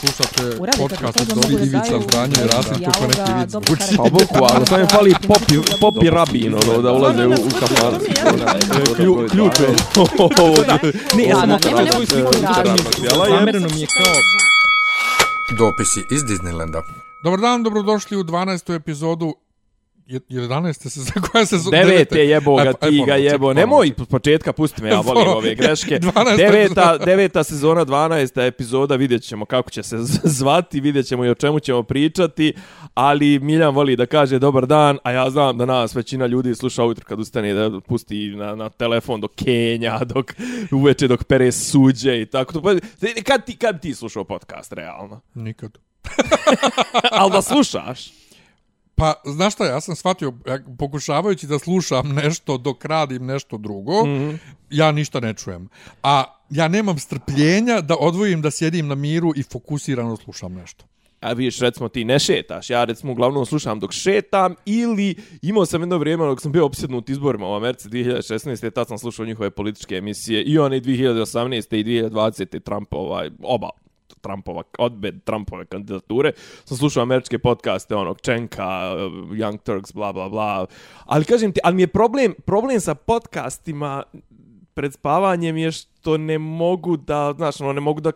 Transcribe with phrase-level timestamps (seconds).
[0.00, 3.96] Slušate podcast od da Ivica Zdanje i Rasim kako neki vic karakter.
[3.96, 7.94] Pa bukvalno, samo mi fali popi, popi rabin, ono, da ulaze u, u kafan.
[8.96, 9.68] Klju, ključ je.
[11.16, 11.58] Ne, ja sam
[11.92, 12.32] svoju sliku
[13.74, 14.14] mi je kao...
[15.58, 16.82] Dopisi iz Disneylanda.
[17.24, 18.74] Dobar dan, dobrodošli u 12.
[18.74, 19.45] epizodu je-
[20.08, 20.88] 11.
[20.88, 23.52] se koja se Devete jebo ga, ti ga jebo.
[23.54, 25.98] Nemoj s početka, pusti me, ja volim ove greške.
[25.98, 26.36] 12.
[26.36, 28.46] Deveta, deveta sezona, 12.
[28.46, 29.96] epizoda, vidjet ćemo kako će se
[30.38, 32.52] zvati, vidjet ćemo i o čemu ćemo pričati,
[32.94, 36.84] ali Miljan voli da kaže dobar dan, a ja znam da nas većina ljudi sluša
[36.84, 40.32] ujutro kad ustane da pusti na, na telefon dok kenja, dok
[40.72, 42.52] uveče dok pere suđe i tako.
[42.52, 42.62] to.
[42.62, 42.70] Pa,
[43.24, 45.20] Kad ti, kad ti slušao podcast, realno?
[45.34, 45.78] Nikad.
[47.20, 48.25] Ali da slušaš?
[48.96, 54.04] Pa, znaš šta, ja sam shvatio, ja, pokušavajući da slušam nešto dok radim nešto drugo,
[54.04, 54.08] mm.
[54.08, 54.38] -hmm.
[54.70, 55.68] ja ništa ne čujem.
[56.02, 60.84] A ja nemam strpljenja da odvojim da sjedim na miru i fokusirano slušam nešto.
[61.20, 65.82] A vidiš, recimo ti ne šetaš, ja recimo uglavnom slušam dok šetam ili imao sam
[65.82, 68.70] jedno vrijeme dok sam bio opsjednut izborima u Americi 2016.
[68.70, 71.76] tad sam slušao njihove političke emisije i one 2018.
[71.76, 72.62] i 2020.
[72.62, 73.70] Trump ovaj, oba
[74.26, 76.32] Trumpova, odbed Trumpove kandidature.
[76.64, 78.98] Sam slušao američke podcaste, onog Čenka, eh,
[79.38, 80.66] Young Turks, bla, bla, bla.
[81.04, 84.02] Ali kažem ti, ali mi je problem, problem sa podcastima
[84.74, 88.12] pred spavanjem je što ne mogu da, znaš, ono, ne mogu da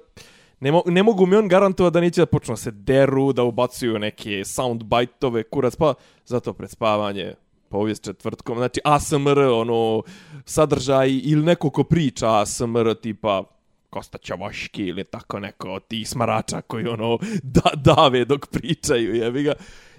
[0.61, 3.99] Ne, mo ne mogu mi on garantovati da neće da počnu se deru, da ubacuju
[3.99, 5.95] neke soundbite-ove, kurac, pa
[6.27, 7.35] zato pred spavanje
[7.71, 10.03] povijest četvrtkom, znači ASMR, ono,
[10.45, 13.45] sadržaj ili neko ko priča ASMR, tipa
[13.91, 19.43] Kosta Ćavoški ili tako neko od tih smarača koji ono da, dave dok pričaju, jebi
[19.43, 19.53] ga.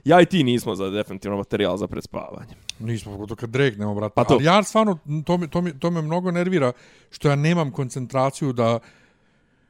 [0.05, 2.53] Ja i ti nismo za definitivno materijal za predspavanje.
[2.79, 4.13] Nismo, pogotovo kad dregnemo, brate.
[4.15, 4.33] Pa to.
[4.33, 6.71] Ali ja stvarno, to me, to, me, to me mnogo nervira,
[7.11, 8.79] što ja nemam koncentraciju da...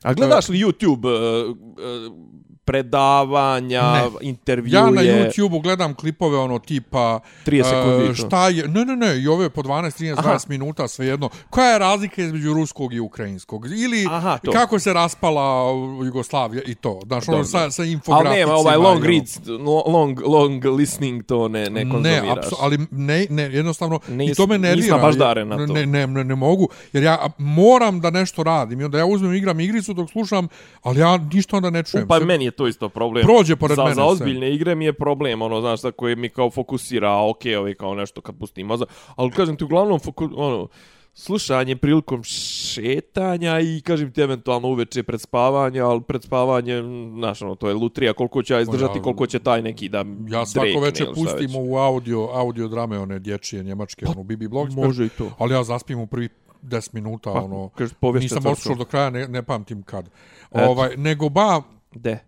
[0.04, 2.32] A gledaš li YouTube uh, uh,
[2.66, 4.04] predavanja, Ne.
[4.22, 4.74] intervjuje?
[4.74, 8.14] Ja na YouTube-u gledam klipove ono tipa 30 sekundi i e, to.
[8.16, 9.72] šta je ne ne ne i ove po 12
[10.04, 10.30] 13 Aha.
[10.30, 14.52] 20 minuta svejedno koja je razlika između ruskog i ukrajinskog ili Aha, to.
[14.52, 15.72] kako se raspala
[16.06, 19.08] Jugoslavija i to znaš ono sa sa Ali infograficima nema ovaj long ono.
[19.08, 22.38] reads, lo- long, long listening, to ne, ne Ne, konzumiraš.
[22.38, 24.76] apsu, ali ne, ne, jednostavno, Nis- i to me nervira.
[24.84, 25.74] nisam baš daren na to.
[25.74, 29.34] Ne, ne, ne, ne mogu, jer ja moram da nešto radim i onda ja uzmem
[29.34, 30.48] igram igricu dok slušam,
[30.82, 32.08] ali ja ništa onda ne čujem.
[32.08, 33.24] Pa Sve- meni je to isto problem.
[33.24, 36.30] Prođe pored za, mene Za ozbiljne igre mi je problem, ono, znaš, da koje mi
[36.30, 38.88] kao fokusira, okej, ovi kao nešto kad pustim mozak.
[39.16, 40.68] Ali kažem ti, uglavnom, foku, ono,
[41.14, 46.82] slušanje prilikom šetanja i kažem ti eventualno uveče pred spavanje, ali pred spavanje,
[47.12, 50.06] znaš, ono, to je lutrija, koliko će ja izdržati, ja- koliko će taj neki da
[50.28, 51.58] Ja svako drekne večer ili šta pustim već.
[51.62, 54.88] u audio, audio drame, one dječije, njemačke, pa, ono, Bibi Blogsberg.
[54.88, 55.30] može i to.
[55.38, 56.30] Ali ja zaspim u prvi
[56.62, 60.06] 10 minuta, Pa, ono, kažeš, nisam otišao do kraja, ne, ne pamtim kad.
[60.52, 60.70] Eto.
[60.70, 61.62] Ovaj, nego ba,
[61.92, 62.20] De.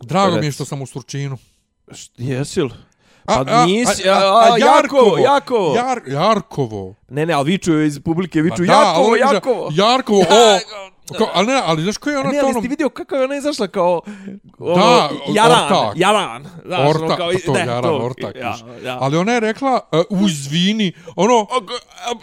[0.00, 1.38] drago mi je što sam u Surčinu.
[2.16, 2.70] Jesi li?
[3.24, 5.74] Pa nisi, a, a, a, Jakovo, Jakovo.
[5.74, 6.94] Jar, Jarkovo.
[7.08, 8.94] Ne, ne, ali viču iz publike, viču Pa da,
[9.28, 9.68] da- Jakovo.
[9.72, 10.58] Jarkovo, o,
[11.18, 12.68] kao, ali ne, ali znaš koji je ona Ne, ali tonom?
[12.68, 14.00] vidio kako je ona izašla kao...
[14.58, 15.96] Ono, Da, Jaran, ortak.
[15.96, 16.46] Jaran.
[16.66, 18.36] Znaš, ono Orta, kao, to ne, Jaran, to, ortak.
[18.36, 18.98] Ja, ja.
[19.00, 21.46] Ali ona je rekla, uh, uzvini, ono,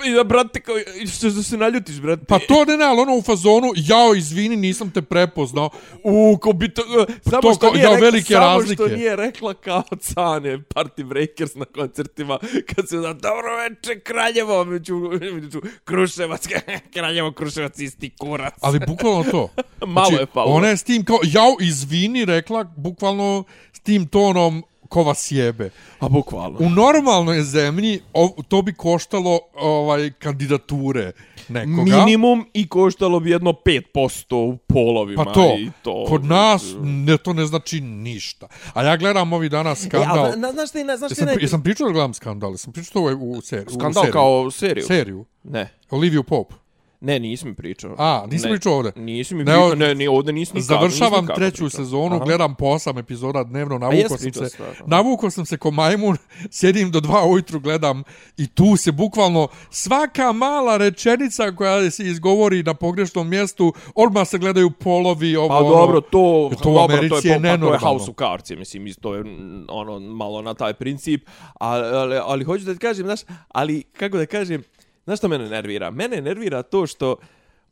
[0.06, 0.76] I da, brate, kao,
[1.12, 2.26] što što se naljutiš, brate?
[2.28, 5.70] pa to ne, ne, ali ono u fazonu, jao, izvini, nisam te prepoznao.
[6.04, 6.82] U, ko bi to...
[7.30, 8.84] Samo To što nije ja, rekla, velike samo razlike.
[8.84, 12.40] što nije rekla kao Cane Party Breakers na koncertima,
[12.76, 14.96] kad se da, dobro veče, Kraljevo, među,
[15.34, 16.48] među Kruševac,
[16.94, 18.54] Kraljevo, Kruševac, isti kurac.
[18.62, 19.50] Ali bukvalno to.
[19.88, 20.52] Malo je falo.
[20.52, 23.44] Ona je s tim kao, jao, izvini, rekla, bukvalno
[23.74, 25.70] s tim tonom, ko vas jebe.
[26.00, 26.58] A bukvalno.
[26.60, 31.12] U normalnoj zemlji o, to bi koštalo ovaj kandidature
[31.50, 31.98] nekoga.
[31.98, 35.26] Minimum i koštalo bi jedno 5% u polovima.
[35.26, 36.06] Pa to, i to.
[36.08, 38.48] kod nas ne, to ne znači ništa.
[38.74, 40.20] A ja gledam ovi danas E, skandal.
[40.20, 41.34] ali, na, znaš na- znaš Jesam, je...
[41.34, 42.52] pri- jesam pričao da gledam skandal?
[42.52, 44.12] Jesam pričao ovaj u, u Skandal seriju?
[44.14, 44.86] kao seriju?
[44.86, 45.26] Seriju.
[45.44, 45.70] Ne.
[45.90, 46.56] Olivia Pope.
[47.02, 47.96] Ne, nisam pričao.
[47.98, 48.84] A, nisi ne, pričao?
[48.96, 50.74] Nisi mi Ne, pričao, ovdje- ne, ne, ovdje nisam nikako.
[50.74, 51.70] Završavam nisam treću pričao.
[51.70, 52.26] sezonu, Aha.
[52.26, 56.18] gledam po osam epizoda dnevno, jes navukao sam se, navukao sam se ko majmun,
[56.52, 58.04] sjedim do dva ujutru, gledam
[58.38, 64.38] i tu se bukvalno svaka mala rečenica koja se izgovori na pogrešnom mjestu, odmah se
[64.38, 67.80] gledaju polovi, ovo, Pa dobro, to, to dobro, Americi to je je, pa to je.
[67.80, 69.24] House of Cards, mislim, isto je
[69.70, 73.20] ono, malo na taj princip, ali, ali, ali hoću da ti kažem, znaš,
[73.50, 74.64] ali kako da kažem,
[75.08, 75.92] znaš što mene nervira?
[75.92, 77.16] Mene nervira to što,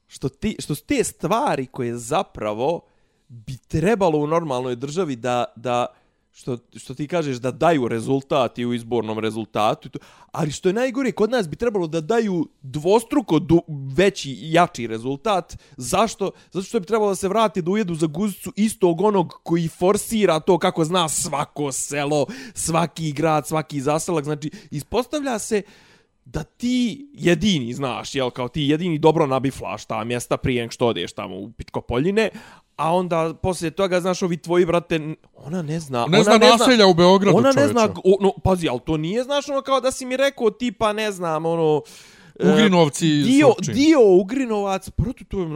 [0.07, 2.81] što, ti, što su te stvari koje zapravo
[3.27, 5.85] bi trebalo u normalnoj državi da, da
[6.31, 9.99] što, što ti kažeš da daju rezultati u izbornom rezultatu, to,
[10.31, 13.61] ali što je najgore, kod nas bi trebalo da daju dvostruko du,
[13.95, 15.57] veći i jači rezultat.
[15.77, 16.31] Zašto?
[16.51, 20.39] Zato što bi trebalo da se vrati da ujedu za guzicu istog onog koji forsira
[20.39, 24.23] to kako zna svako selo, svaki grad, svaki zaselak.
[24.23, 25.61] Znači, ispostavlja se
[26.25, 30.87] da ti jedini znaš, jel, kao ti jedini dobro nabiflaš ta mjesta prije nek što
[30.87, 32.29] odeš tamo u Pičkopoljine,
[32.75, 36.05] a onda poslije toga, znaš, ovi tvoji brate, ona ne zna.
[36.05, 37.71] Ne ona zna ne naselja u Beogradu, Ona ne čoveče.
[37.71, 40.93] zna, o, no, pazi, ali to nije, znaš, ono kao da si mi rekao, tipa,
[40.93, 41.81] ne znam, ono...
[41.85, 43.73] e, Ugrinovci i dio, Surčin.
[43.73, 45.47] dio Ugrinovac, proto to je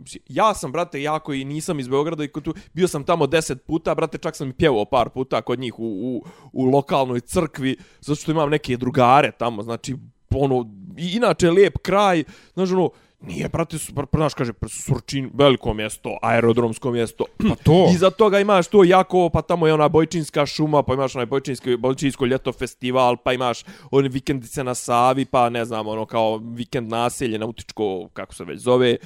[0.00, 3.64] mislim, Ja sam, brate, ja koji nisam iz Beograda i tu, bio sam tamo deset
[3.66, 7.76] puta, brate, čak sam i pjevao par puta kod njih u, u, u lokalnoj crkvi,
[8.00, 9.96] zato što imam neke drugare tamo, znači,
[10.30, 12.24] ono, inače lijep kraj,
[12.54, 12.90] znaš, ono,
[13.20, 17.90] nije, brate, su, br- znaš, kaže, Surčin, veliko mjesto, aerodromsko mjesto, Pa to.
[17.94, 21.76] Iza toga imaš to jako, pa tamo je ona Bojčinska šuma, pa imaš onaj Bojčinski,
[21.76, 26.88] Bojčinsko ljeto festival, pa imaš one vikendice na Savi, pa ne znam, ono kao vikend
[26.88, 28.96] naselje nautičko, kako se već zove.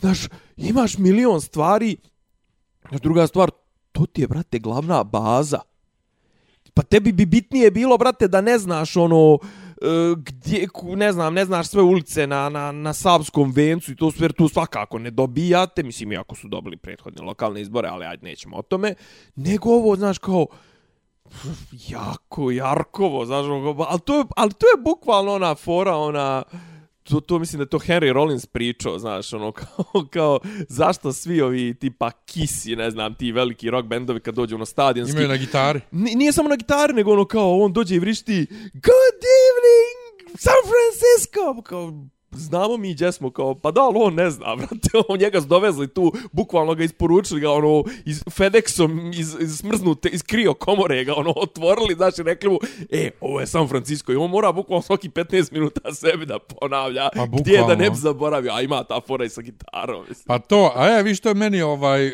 [0.00, 0.18] Znaš,
[0.56, 1.96] imaš milion stvari.
[2.88, 3.50] Znaš, druga stvar,
[3.92, 5.60] to ti je, brate, glavna baza.
[6.74, 11.34] Pa tebi bi bitnije bilo, brate, da ne znaš ono e, E, gdje, ne znam,
[11.34, 15.10] ne znaš sve ulice na, na, na Savskom vencu i to sve, tu svakako ne
[15.10, 18.94] dobijate, mislim, iako su dobili prethodne lokalne izbore, ali ajde, nećemo o tome,
[19.36, 20.46] nego ovo, znaš, kao,
[21.88, 26.42] jako, Jarkovo, znaš, ono, ali to, je, ali to je bukvalno ona fora, ona,
[27.08, 30.38] to, to mislim da to Henry Rollins pričao, znaš, ono, kao, kao,
[30.68, 34.66] zašto svi ovi tipa Kiss i ne znam, ti veliki rock bendovi kad dođu na
[34.66, 35.80] stadionski, Imaju na gitari.
[35.90, 40.62] Ni- nije samo na gitari, nego ono kao, on dođe i vrišti Good evening, San
[40.70, 41.62] Francisco!
[41.62, 41.92] Kao,
[42.36, 44.76] znamo mi gdje smo, kao, pa da, ali on ne zna, brate,
[45.08, 50.08] on njega su dovezli tu, bukvalno ga isporučili ga, ono, iz FedExom, iz, iz smrznute,
[50.08, 52.58] iz krio komore ga, ono, otvorili, znači, rekli mu,
[52.90, 57.08] e, ovo je San Francisco, i on mora bukvalno svaki 15 minuta sebi da ponavlja,
[57.16, 57.84] Pa, gdje je da bukvalno.
[57.84, 60.24] ne bi zaboravio, a ima ta fora i sa gitarom, mislim.
[60.26, 62.12] Pa to, a ja, vi što je meni ovaj, e,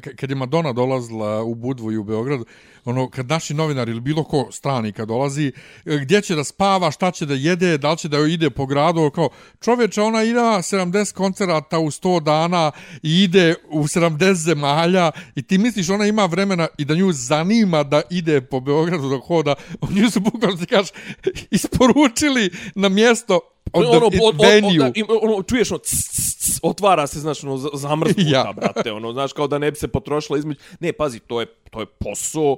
[0.00, 2.40] k- kad je Madonna dolazila u Budvu i u Beograd,
[2.84, 5.52] ono, kad naši novinari ili bilo ko strani kad dolazi,
[5.86, 8.66] e, gdje će da spava, šta će da jede, da li će da ide po
[8.66, 9.28] gradu, ono kao,
[9.60, 15.58] čovječe, ona ima 70 koncerata u 100 dana i ide u 70 zemalja i ti
[15.58, 19.54] misliš ona ima vremena i da nju zanima da ide po Beogradu da hoda,
[19.96, 20.90] nju su bukvalno ti kažeš
[21.50, 23.40] isporučili na mjesto
[23.72, 24.86] od, ono, the, od, od, venue.
[24.86, 28.52] od, od, ono, čuješ ono, cs, cs, cs, otvara se, znaš, ono, zamrznuta, ja.
[28.56, 31.80] brate, ono, znaš, kao da ne bi se potrošila između, ne, pazi, to je, to
[31.80, 32.56] je posao,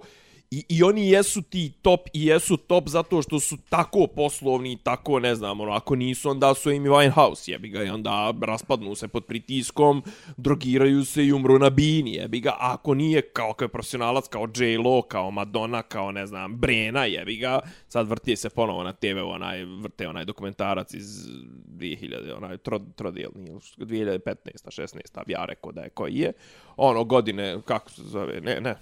[0.54, 4.76] I, I oni jesu ti top i jesu top zato što su tako poslovni i
[4.76, 8.34] tako, ne znam, ono, ako nisu, onda su im i Winehouse, jebi ga, i onda
[8.42, 10.02] raspadnu se pod pritiskom,
[10.36, 14.28] drogiraju se i umru na bini, jebi ga, a ako nije kao, kao je profesionalac,
[14.28, 18.92] kao J-Lo, kao Madonna, kao, ne znam, Brena, jebi ga, sad vrti se ponovo na
[18.92, 21.28] TV, onaj, vrte onaj dokumentarac iz
[21.68, 24.18] 2000, onaj, tro, trodijelni, 2015.
[24.54, 24.98] 16.
[25.26, 26.32] ja rekao da je koji je,
[26.76, 28.74] ono, godine, kako se zove, ne, ne,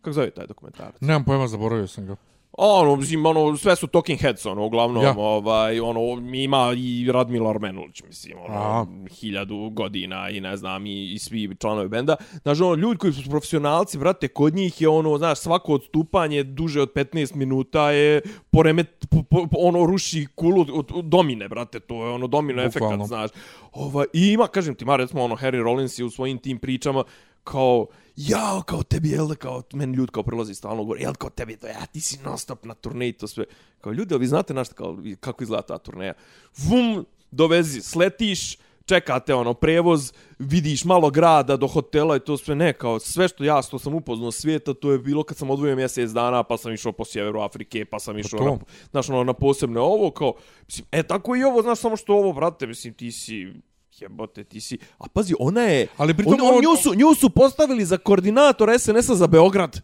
[0.00, 1.00] kako zove taj dokumentarac?
[1.00, 2.16] Nemam pojma, zaboravio sam ga.
[2.52, 5.14] Ono, mislim, ono, sve su Talking Heads, ono, uglavnom, Ja.
[5.18, 6.00] ovaj, ono,
[6.34, 8.86] ima i Radmila Armenulić, mislim, ono, A.
[9.10, 12.16] hiljadu godina i ne znam, i, i svi članovi benda.
[12.42, 16.82] Znaš, ono, ljudi koji su profesionalci, vrate, kod njih je, ono, znaš, svako odstupanje duže
[16.82, 18.20] od 15 minuta je
[18.50, 22.64] poremet, po, po, po- ono, ruši kulu od, od domine, brate, to je, ono, domino
[22.64, 22.94] Bukvalno.
[22.94, 23.30] efekat, znaš.
[23.72, 27.04] Ovaj, I ima, kažem ti, ma, recimo, ono, Harry Rollins je u svojim tim pričama,
[27.44, 31.30] kao, jao, kao tebi, jel da, kao, meni ljudi kao prilazi stalno govori, jel kao
[31.30, 33.44] tebi, to ja, ti si non stop na turneji, to sve.
[33.80, 36.14] Kao, ljudi, jel vi znate našta, kao, kako izgleda ta turneja?
[36.56, 38.56] Vum, dovezi, sletiš,
[38.90, 43.44] čekate ono prevoz, vidiš malo grada do hotela i to sve ne, kao sve što
[43.44, 46.72] ja što sam upoznao svijeta, to je bilo kad sam odvojio mjesec dana, pa sam
[46.72, 48.44] išao po sjeveru Afrike, pa sam išao to.
[48.44, 48.58] na,
[48.90, 50.34] znaš, ono, na posebne ovo, kao,
[50.66, 53.52] mislim, e, tako i ovo, znaš, samo što ovo, brate, mislim, ti si,
[54.00, 57.14] jebote, ti si, a pazi, ona je, Ali pritom on, on, ovo- nju, su, nju
[57.14, 59.80] su postavili za koordinator SNS-a za Beograd.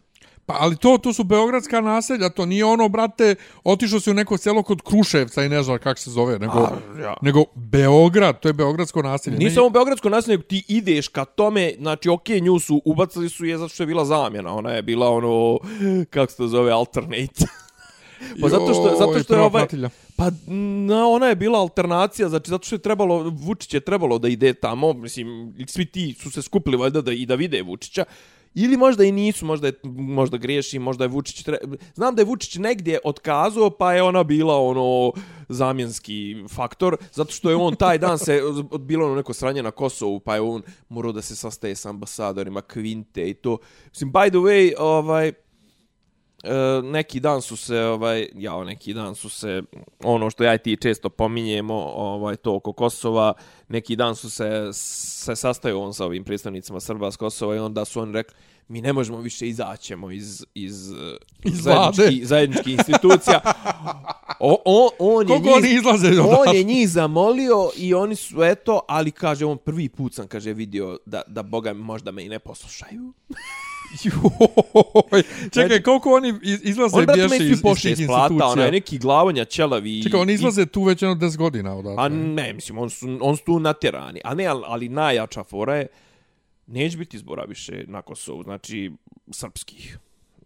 [0.46, 4.36] Pa, ali to, to su beogradska naselja, to nije ono, brate, otišao si u neko
[4.36, 6.70] selo kod Kruševca i ne znam kako se zove, nego, A,
[7.00, 7.14] ja.
[7.22, 9.38] nego Beograd, to je beogradsko naselje.
[9.38, 13.28] Nije Ne- samo beogradsko naselje, nego ti ideš ka tome, znači, okej, nju su, ubacili
[13.28, 15.58] su je zato što je bila zamjena, ona je bila ono,
[16.10, 17.44] kako se to zove, alternate.
[18.40, 19.66] pa zato što, zato što je ovaj.
[20.16, 20.30] Pa
[20.86, 24.54] na, ona je bila alternacija, znači zato što je trebalo, Vučić je trebalo da ide
[24.54, 28.04] tamo, mislim, svi ti su se skupili valjda da, i da vide Vučića,
[28.58, 31.58] ili možda i nisu, možda, je, možda griješi, možda je Vučić, tre...
[31.94, 35.12] znam da je Vučić negdje otkazao, pa je ona bila ono
[35.48, 38.40] zamjenski faktor, zato što je on taj dan se,
[38.80, 42.60] bilo ono neko sranje na Kosovu, pa je on morao da se sastaje s ambasadorima
[42.60, 43.58] Kvinte i to.
[43.90, 45.32] Mislim, by the way, ovaj,
[46.46, 49.62] e, neki dan su se ovaj ja neki dan su se
[50.04, 53.32] ono što ja i ti često pominjemo ovaj to oko Kosova
[53.68, 57.84] neki dan su se se sastaju on sa ovim predstavnicima Srba s Kosova i onda
[57.84, 58.36] su oni rekli
[58.68, 60.92] mi ne možemo više izaćemo iz iz,
[61.44, 63.40] Iz zajedničkih, zajedničkih institucija.
[64.38, 66.56] O, o, on, je Koliko oni njih, izlaze on odatle?
[66.56, 70.98] je njih zamolio i oni su eto, ali kaže on prvi put sam kaže vidio
[71.06, 73.12] da da boga možda me i ne poslušaju.
[74.04, 78.70] Joj, Čekaj, koliko oni iz- izlaze On bješe iz, iz tih iz plata, onaj institucija?
[78.70, 80.02] neki glavonja ćelavi.
[80.02, 81.96] Čekaj, oni i- izlaze tu već jedno 10 godina odatle.
[81.98, 84.20] A ne, mislim, on su, on su tu natjerani.
[84.24, 85.86] A ne, ali, ali najjača fora je,
[86.66, 88.92] neće biti izbora više na Kosovu, znači,
[89.30, 89.98] srpskih.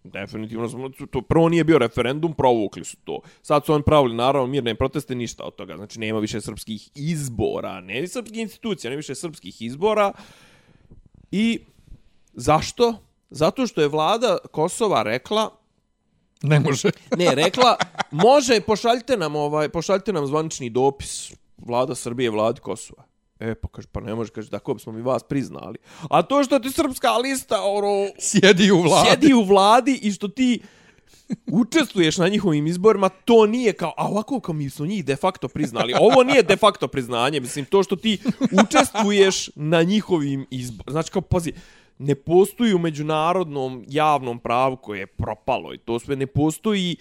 [0.04, 3.20] Definitivno, smo- to, to prvo nije bio referendum, provukli su to.
[3.42, 5.76] Sad su oni pravili, naravno, mirne proteste, ništa od toga.
[5.76, 10.12] Znači, nema više srpskih izbora, ne srpskih institucija, ne više srpskih izbora.
[11.30, 11.58] I
[12.34, 12.94] zašto?
[13.30, 15.50] Zato što je vlada Kosova rekla,
[16.42, 16.90] Ne može.
[17.18, 17.76] Ne, rekla,
[18.10, 23.04] može, pošaljite nam, ovaj, pošaljite nam zvanični dopis vlada Srbije, vladi Kosova.
[23.40, 25.78] E, pa kaže, pa ne može, kaže, tako bismo mi vas priznali.
[26.10, 29.08] A to što ti srpska lista, ono, Sjedi u vladi.
[29.08, 30.62] sjedi u vladi i što ti
[31.46, 35.48] učestvuješ na njihovim izborima, to nije kao, a ovako kao mi smo njih de facto
[35.48, 35.94] priznali.
[36.00, 38.18] Ovo nije de facto priznanje, mislim, to što ti
[38.64, 40.92] učestvuješ na njihovim izborima.
[40.92, 41.52] Znači, kao, pazi,
[42.00, 46.96] ne postoji u međunarodnom javnom pravu koje je propalo i to sve ne postoji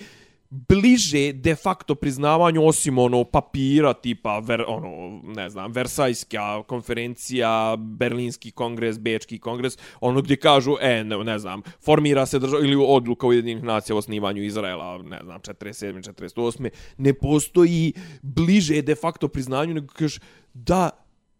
[0.50, 8.52] bliže de facto priznavanju osim ono papira tipa ver, ono ne znam Versajska konferencija Berlinski
[8.52, 13.28] kongres Bečki kongres ono gdje kažu e ne, ne znam formira se država ili odluka
[13.28, 19.74] Ujedinjenih nacija o osnivanju Izraela ne znam 47 48 ne postoji bliže de facto priznanju
[19.74, 20.20] nego kažeš
[20.54, 20.90] da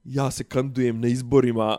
[0.04, 1.78] ja se kandidujem na izborima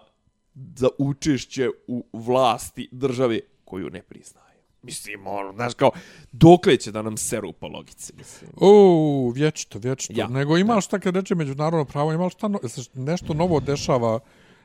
[0.54, 4.50] za učešće u vlasti države koju ne priznaje.
[4.82, 5.90] Mislim, ono, znaš, kao,
[6.32, 8.50] dokle će da nam seru po logici, mislim.
[8.56, 10.20] O, vječito, vječito.
[10.20, 10.28] Ja.
[10.28, 14.20] Nego ima šta kad reče međunarodno pravo, ima šta no, se nešto novo dešava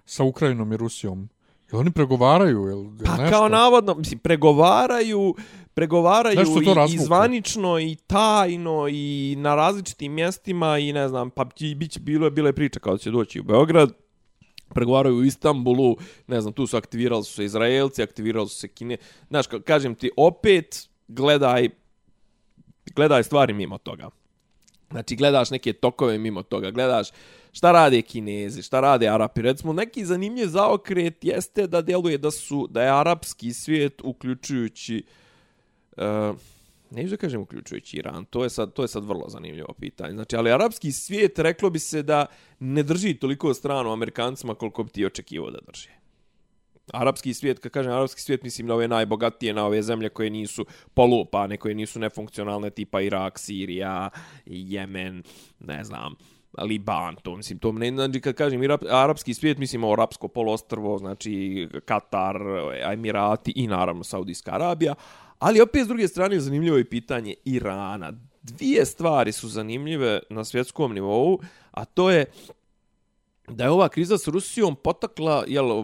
[0.05, 1.29] sa Ukrajinom i Rusijom?
[1.71, 2.67] Jel oni pregovaraju?
[2.67, 3.37] Jel, jel Pa nešto?
[3.37, 5.35] kao navodno, mislim, pregovaraju,
[5.73, 11.45] pregovaraju i, i zvanično i tajno i na različitim mjestima i ne znam, pa
[11.89, 13.91] će, bilo, je bila je priča kao će doći u Beograd,
[14.73, 18.97] pregovaraju u Istanbulu, ne znam, tu su aktivirali su se Izraelci, aktivirali su se Kine.
[19.29, 21.69] Znaš, kažem ti, opet gledaj,
[22.95, 24.09] gledaj stvari mimo toga.
[24.91, 27.07] Znači, gledaš neke tokove mimo toga, gledaš
[27.51, 29.41] šta rade Kinezi, šta rade Arapi.
[29.41, 35.03] Recimo, neki zanimljiv zaokret jeste da djeluje da su, da je arapski svijet uključujući
[35.97, 36.03] uh,
[36.91, 40.13] neću da kažem uključujući Iran, to je sad to je sad vrlo zanimljivo pitanje.
[40.13, 42.25] Znači, ali arapski svijet reklo bi se da
[42.59, 45.89] ne drži toliko stranu Amerikancima koliko bi ti očekivao da drži.
[46.93, 50.65] Arapski svijet, kad kažem arapski svijet, mislim na ove najbogatije, na ove zemlje koje nisu
[50.93, 54.09] polupane, koje nisu nefunkcionalne, tipa Irak, Sirija,
[54.45, 55.23] Jemen,
[55.59, 56.15] ne znam,
[56.57, 60.97] Liban, to mislim, to ne, znači kad kažem Irap, arapski svijet, mislim o arapsko polostrvo,
[60.97, 62.37] znači Katar,
[62.91, 64.95] Emirati i naravno Saudijska Arabija,
[65.45, 68.13] ali opet s druge strane zanimljivo je pitanje Irana.
[68.41, 71.39] Dvije stvari su zanimljive na svjetskom nivou,
[71.71, 72.25] a to je
[73.47, 75.83] da je ova kriza s Rusijom potakla jel,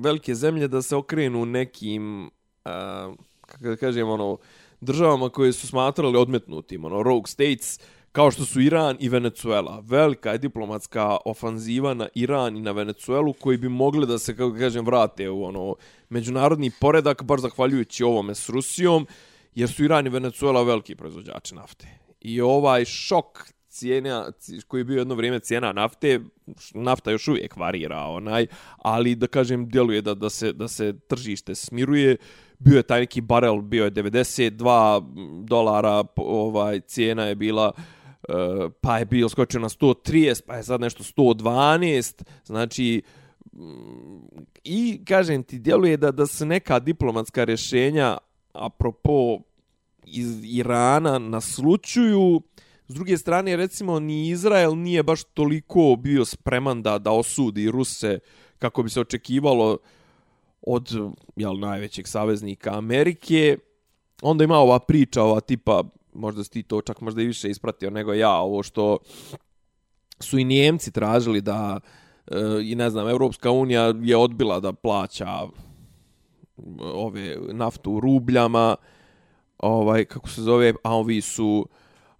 [0.00, 4.38] velike zemlje da se okrenu nekim, uh, kako da kažem, ono,
[4.80, 7.80] državama koje su smatrali odmetnutim, ono, rogue states,
[8.16, 9.82] kao što su Iran i Venecuela.
[9.86, 14.56] Velika je diplomatska ofanziva na Iran i na Venecuelu koji bi mogli da se, kako
[14.58, 15.74] kažem, vrate u ono
[16.08, 19.06] međunarodni poredak, baš zahvaljujući ovome s Rusijom,
[19.54, 21.86] jer su Iran i Venecuela veliki proizvođači nafte.
[22.20, 24.32] I ovaj šok cijena,
[24.68, 26.20] koji je bio jedno vrijeme cijena nafte,
[26.74, 28.46] nafta još uvijek varira, onaj,
[28.78, 32.16] ali da kažem, djeluje da, da, se, da se tržište smiruje,
[32.58, 37.84] bio je taj neki barel, bio je 92 dolara, ovaj, cijena je bila Uh,
[38.28, 43.02] Eh, pa je bio skočio na 130, pa je sad nešto 112, znači
[43.52, 44.18] mm,
[44.64, 48.18] i kažem ti djeluje da da se neka diplomatska rješenja
[48.52, 49.38] apropo
[50.04, 52.42] iz Irana naslučuju
[52.88, 58.18] S druge strane, recimo, ni Izrael nije baš toliko bio spreman da, da osudi Ruse
[58.58, 59.78] kako bi se očekivalo
[60.62, 60.90] od
[61.36, 63.58] jel, najvećeg saveznika Amerike.
[64.22, 65.82] Onda ima ova priča, ova tipa,
[66.16, 68.98] možda si ti to čak možda i više ispratio nego ja, ovo što
[70.20, 71.80] su i Njemci tražili da
[72.26, 75.50] e, i ne znam, Evropska unija je odbila da plaća e,
[76.80, 78.76] ove naftu u rubljama,
[79.58, 81.66] ovaj, kako se zove, a ovi su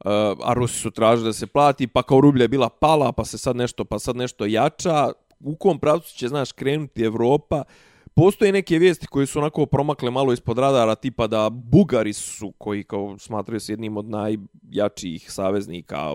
[0.05, 0.13] Uh,
[0.43, 3.39] a Rusi su tražili da se plati, pa kao rublja je bila pala, pa se
[3.39, 5.13] sad nešto, pa sad nešto jača.
[5.41, 7.63] U kom pravcu će, znaš, krenuti Evropa,
[8.17, 12.85] postoje neke vijesti koje su onako promakle malo ispod radara, tipa da Bugari su, koji
[12.85, 16.15] kao smatraju se jednim od najjačijih saveznika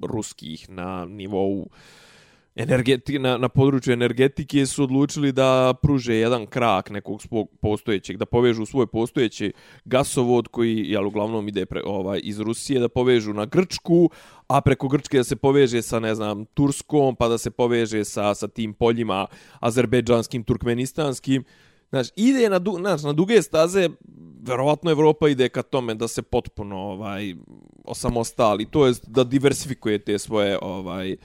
[0.00, 1.68] ruskih na nivou
[2.56, 8.26] energeti, na, na području energetike su odlučili da pruže jedan krak nekog svog postojećeg, da
[8.26, 9.52] povežu svoj postojeći
[9.84, 14.10] gasovod koji jel, uglavnom ide pre, ovaj, iz Rusije, da povežu na Grčku,
[14.50, 18.34] a preko Grčke da se poveže sa, ne znam, Turskom, pa da se poveže sa,
[18.34, 19.26] sa tim poljima
[19.60, 21.44] azerbejdžanskim, turkmenistanskim.
[21.90, 23.88] Znaš, ide na, du, znaš, na duge staze,
[24.42, 27.34] verovatno Evropa ide ka tome da se potpuno ovaj
[27.84, 31.16] osamostali, to jest da diversifikuje te svoje ovaj eh,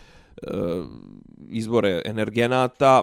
[1.50, 3.02] izbore energenata,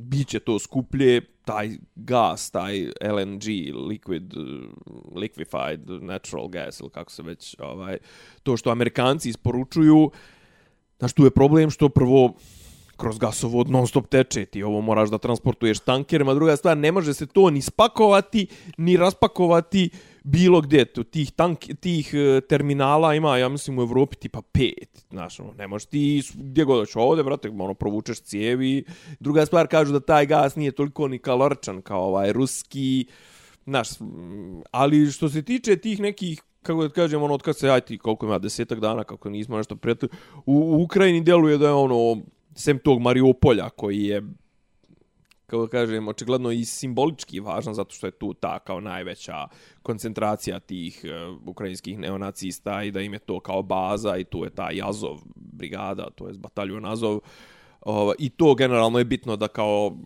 [0.00, 4.34] biće to skuplje, taj gas, taj LNG, liquid,
[5.14, 7.98] liquefied natural gas, ili kako se već, ovaj,
[8.42, 10.10] to što Amerikanci isporučuju,
[10.98, 12.34] znaš, tu je problem što prvo
[12.96, 17.14] kroz gasovod non stop teče, ti ovo moraš da transportuješ tankerima, druga stvar, ne može
[17.14, 18.46] se to ni spakovati,
[18.78, 19.90] ni raspakovati
[20.24, 25.04] bilo gdje, tu tih, tank, tih e, terminala ima, ja mislim, u Evropi tipa pet,
[25.10, 28.84] znaš, ono, ne možeš ti gdje god hoćeš ovdje, brate, ono, provučeš cijevi,
[29.20, 33.06] druga stvar, kažu da taj gas nije toliko ni kaloričan kao ovaj ruski,
[33.66, 33.88] znaš,
[34.70, 37.98] ali što se tiče tih nekih kako da kažem, ono, od kad se, aj ti,
[37.98, 40.10] koliko ima, desetak dana, kako nismo nešto prijatelji,
[40.46, 42.22] u, u Ukrajini djeluje da je ono,
[42.54, 44.22] sem tog Mariupolja, koji je,
[45.50, 49.48] kako kažem, očigledno i simbolički važan, zato što je tu ta kao najveća
[49.82, 54.50] koncentracija tih uh, ukrajinskih neonacista i da im je to kao baza i tu je
[54.50, 57.20] ta Jazov brigada, to je bataljon Azov,
[57.80, 59.96] Ova, I to generalno je bitno da kao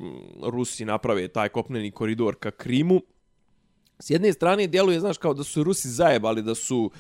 [0.42, 3.00] Rusi naprave taj kopneni koridor ka Krimu.
[3.98, 6.90] S jedne strane djeluje, znaš, kao da su Rusi zajebali, da su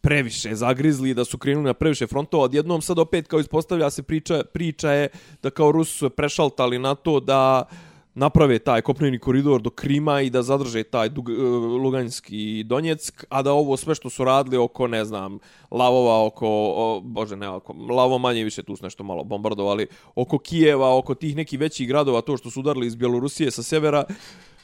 [0.00, 2.44] previše zagrizli, da su krenuli na previše frontova.
[2.44, 5.08] Odjednom sad opet kao ispostavlja se priča, priča je
[5.42, 7.64] da kao Rusi su prešaltali na to da
[8.14, 11.32] naprave taj kopneni koridor do Krima i da zadrže taj Dug, e,
[11.82, 15.38] Luganski i Donjeck, a da ovo sve što su radili oko, ne znam,
[15.70, 20.38] lavova, oko, o, bože ne, oko, lavo manje više tu su nešto malo bombardovali, oko
[20.38, 24.04] Kijeva, oko tih nekih većih gradova, to što su udarili iz Bjelorusije sa severa,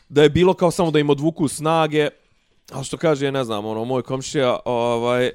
[0.09, 2.09] da je bilo kao samo da im odvuku snage,
[2.73, 5.31] a što kaže, ne znam, ono, moj komšija, ovaj,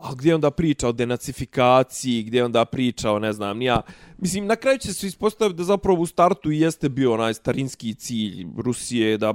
[0.00, 3.82] a gdje onda priča o denacifikaciji, gdje onda priča o, ne znam, nija,
[4.18, 8.46] mislim, na kraju će se ispostaviti da zapravo u startu jeste bio onaj starinski cilj
[8.56, 9.34] Rusije da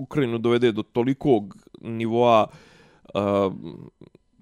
[0.00, 2.46] Ukrajinu dovede do tolikog nivoa
[3.14, 3.52] uh,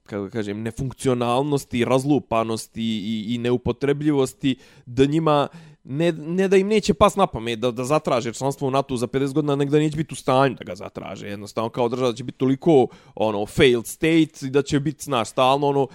[0.08, 4.56] kako da kažem, nefunkcionalnosti, razlupanosti i, i neupotrebljivosti,
[4.86, 5.48] da njima
[5.90, 9.06] ne, ne da im neće pas na pamet da, da zatraže članstvo u NATO za
[9.06, 11.28] 50 godina, nego da neće biti u stanju da ga zatraže.
[11.28, 15.28] Jednostavno kao država da će biti toliko ono, failed state i da će biti, znaš,
[15.28, 15.86] stalno ono,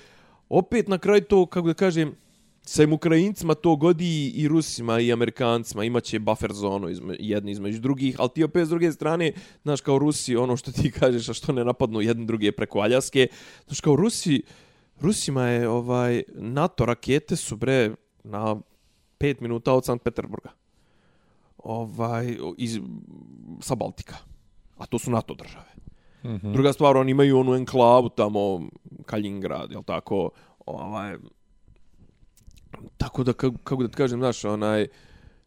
[0.49, 2.15] opet na kraju to, kako da kažem,
[2.65, 7.79] sa im Ukrajincima to godi i Rusima i Amerikancima, imaće buffer zonu izme, jedni između
[7.79, 9.31] drugih, ali ti opet s druge strane,
[9.63, 13.27] znaš, kao Rusi, ono što ti kažeš, a što ne napadnu jedni druge preko Aljaske,
[13.67, 14.41] znaš, kao Rusi,
[15.01, 18.55] Rusima je, ovaj, NATO rakete su, bre, na
[19.23, 20.49] 5 minuta od Sankt Peterburga.
[21.57, 22.79] Ovaj, iz,
[23.61, 24.15] sa Baltika.
[24.77, 25.73] A to su NATO države.
[26.23, 26.53] Mm -hmm.
[26.53, 28.61] Druga stvar, oni imaju onu enklavu tamo,
[29.05, 30.29] Kalingrad, jel tako,
[30.65, 31.17] ovaj,
[32.97, 34.87] tako da, kako, kako da ti kažem, znaš, onaj,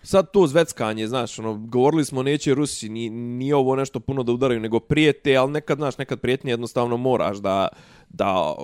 [0.03, 4.33] sad to zveckanje, znaš, ono, govorili smo neće Rusi, ni, nije ovo nešto puno da
[4.33, 7.69] udaraju, nego prijete, ali nekad, znaš, nekad prijetnje jednostavno moraš da,
[8.09, 8.55] da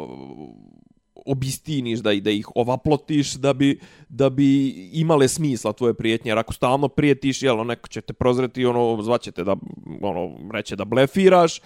[1.27, 6.31] obistiniš, da, da ih ovaplotiš da bi, da bi imale smisla tvoje prijetnje.
[6.31, 9.57] Jer ako stalno prijetiš, jel, ono, neko će te prozreti, ono, zvaćete da,
[10.01, 11.61] ono, reće da blefiraš.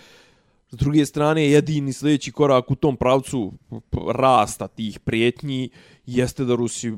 [0.71, 3.53] S druge strane, jedini sljedeći korak u tom pravcu
[4.09, 5.71] rasta tih prijetnji
[6.07, 6.93] jeste da Rusi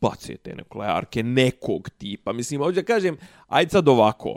[0.00, 2.32] bace te nuklearke nekog tipa.
[2.32, 3.16] Mislim, ovdje kažem,
[3.48, 4.36] ajde sad ovako.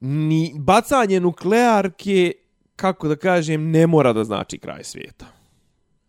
[0.00, 2.32] Ni bacanje nuklearke,
[2.76, 5.41] kako da kažem, ne mora da znači kraj svijeta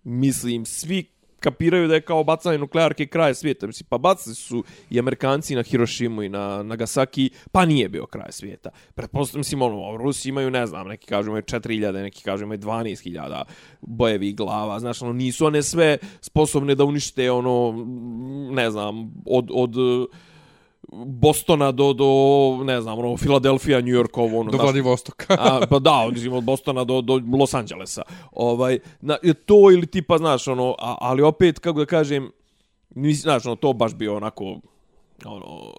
[0.04, 1.14] mislim, svi
[1.44, 3.68] kapiraju da je kao bacanje nuklearke kraj svijeta.
[3.68, 8.32] Mislim, pa bacili su i Amerikanci na Hirošimu i na Nagasaki, pa nije bio kraj
[8.32, 8.70] svijeta.
[8.96, 13.44] Pretpostavljam, mislim, ono, Rusi imaju, ne znam, neki kažu imaju 4000, neki kažu imaju 12000
[13.82, 14.80] bojevi glava.
[14.80, 17.86] Znaš, ono, nisu one sve sposobne da unište, ono,
[18.52, 19.76] ne znam, od, od
[20.92, 22.08] Bostona do, do
[22.64, 24.52] ne znam, ono, Filadelfija, New York, ovo, ono.
[24.52, 25.38] Do Vladivostoka.
[25.40, 28.02] a, pa da, mislim, od Bostona do, do Los Angelesa.
[28.32, 32.32] Ovaj, na, to ili tipa, znaš, ono, a, ali opet, kako da kažem,
[32.90, 34.60] mislim, znaš, ono, to baš bio onako,
[35.26, 35.74] ono,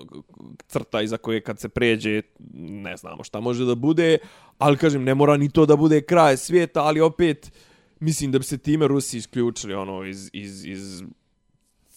[0.67, 2.23] crta iza koje kad se pređe,
[2.59, 4.19] ne znamo šta može da bude,
[4.59, 7.53] ali kažem, ne mora ni to da bude kraj svijeta, ali opet,
[8.01, 11.03] mislim da bi se time Rusi isključili, ono, iz, iz, iz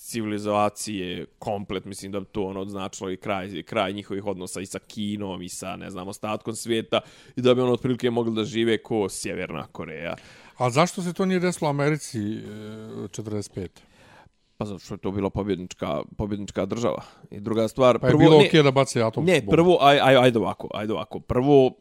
[0.08, 4.80] civilizacije komplet, mislim da bi to ono značilo i kraj, kraj njihovih odnosa i sa
[4.80, 7.00] Kinom i sa, ne znam, ostatkom svijeta
[7.36, 10.16] i da bi ono otprilike mogli da žive ko Sjeverna Koreja.
[10.58, 12.42] A zašto se to nije desilo u Americi e,
[13.08, 13.68] 45?
[14.58, 17.02] Pa zato što je to bila pobjednička, pobjednička država.
[17.32, 18.00] I druga stvar...
[18.00, 20.94] Pa je bilo okej okay da bace atomsku Ne, prvo, aj, aj, ajde ovako, ajde
[20.94, 21.20] ovako.
[21.20, 21.72] Prvo,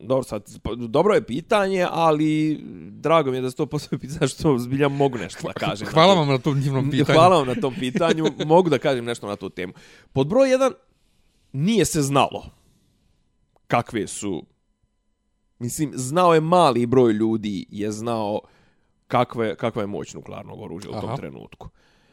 [0.00, 0.48] dobro, sad,
[0.88, 5.18] dobro je pitanje, ali drago mi je da se to postoje pitanje što zbilja mogu
[5.18, 5.88] nešto da kažem.
[5.88, 7.16] Hvala vam na tom divnom pitanju.
[7.16, 9.72] Hvala vam na tom pitanju, mogu da kažem nešto na tu temu.
[10.12, 10.72] Pod broj jedan,
[11.52, 12.44] nije se znalo
[13.66, 14.46] kakve su...
[15.58, 18.40] Mislim, znao je mali broj ljudi, je znao
[19.06, 21.16] kakve, kakva je moć nuklearnog oružja u tom Aha.
[21.16, 21.68] trenutku.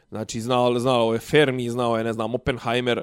[0.08, 3.02] Znači, znao, znao je Fermi, znao je, ne znam, Oppenheimer.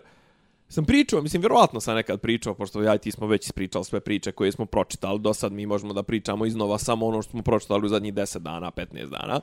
[0.70, 4.00] Sam pričao, mislim, vjerovatno sam nekad pričao, pošto ja i ti smo već ispričali sve
[4.00, 7.42] priče koje smo pročitali do sad, mi možemo da pričamo iznova samo ono što smo
[7.42, 9.42] pročitali u zadnjih 10 dana, 15 dana.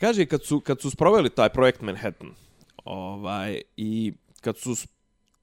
[0.00, 2.30] Kaže, kad su, kad su sproveli taj projekt Manhattan,
[2.84, 4.76] ovaj, i kad su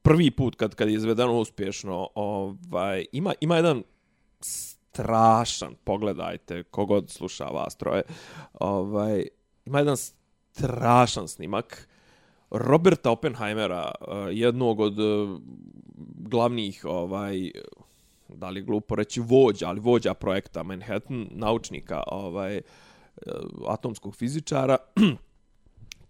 [0.01, 3.83] prvi put, kad, kad je izvedeno uspješno, ovaj, ima, ima jedan
[4.39, 8.03] strašan, pogledajte, kogod sluša vas troje,
[8.53, 9.27] ovaj,
[9.65, 9.97] ima jedan
[10.51, 11.87] strašan snimak
[12.51, 15.39] Roberta Oppenheimera, eh, jednog od eh,
[16.17, 17.51] glavnih, ovaj,
[18.27, 22.61] da li je glupo reći vođa, ali vođa projekta Manhattan, naučnika, ovaj, eh,
[23.67, 24.77] atomskog fizičara,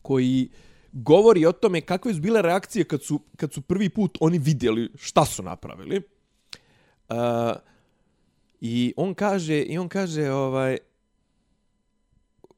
[0.02, 0.50] koji
[0.92, 4.90] govori o tome kakve su bile reakcije kad su, kad su prvi put oni vidjeli
[4.96, 6.02] šta su napravili.
[7.10, 7.16] Uh,
[8.62, 10.78] I on kaže, i on kaže, ovaj,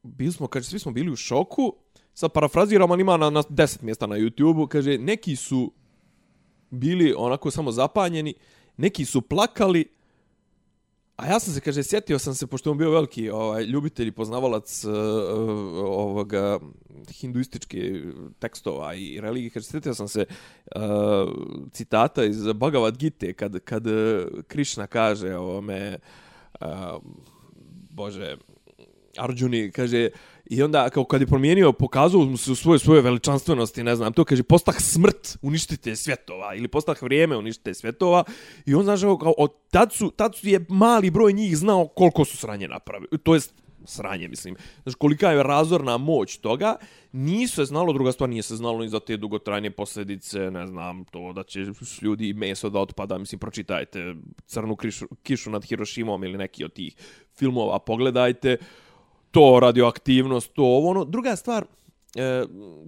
[0.04, 1.76] bili smo, kaže, svi smo bili u šoku,
[2.22, 5.72] sad parafraziram, ali ima na, na 10 mjesta na YouTube-u, kaže, neki su
[6.70, 8.34] bili onako samo zapanjeni,
[8.78, 9.86] neki su plakali,
[11.16, 14.12] a ja sam se, kaže, sjetio sam se, pošto on bio veliki ovaj, ljubitelj i
[14.12, 14.94] poznavalac uh,
[15.86, 16.60] ovoga
[17.10, 18.02] hinduističke
[18.40, 20.26] tekstova i religije, kaže, sjetio sam se
[20.76, 20.82] uh,
[21.72, 25.98] citata iz Bhagavad Gita, kad, kad Krišna Krishna kaže ovome,
[26.62, 26.68] uh,
[27.90, 28.38] Bože,
[29.18, 30.10] Arjuni, kaže,
[30.52, 34.14] i onda kao kad je promijenio, pokazao mu se u svojoj svoje veličanstvenosti, ne znam,
[34.14, 38.24] to kaže, postah smrt, uništite svjetova, ili postah vrijeme, uništite svjetova,
[38.66, 42.26] i on znaš, kao, od tad su, tad su je mali broj njih znao koliko
[42.26, 43.54] su sranje napravili, to jest
[43.86, 44.56] sranje, mislim.
[44.84, 46.76] Znaš, kolika je razorna moć toga,
[47.12, 51.06] nisu se znalo, druga stvar, nije se znalo ni za te dugotrajne posljedice, ne znam,
[51.06, 51.66] to da će
[52.02, 56.96] ljudi meso da otpada, mislim, pročitajte Crnu kišu, kišu nad Hirošimom ili neki od tih
[57.36, 58.58] filmova, pogledajte,
[59.32, 61.06] to radioaktivnost, to ovo, ono.
[61.06, 61.66] Druga stvar,
[62.16, 62.46] e,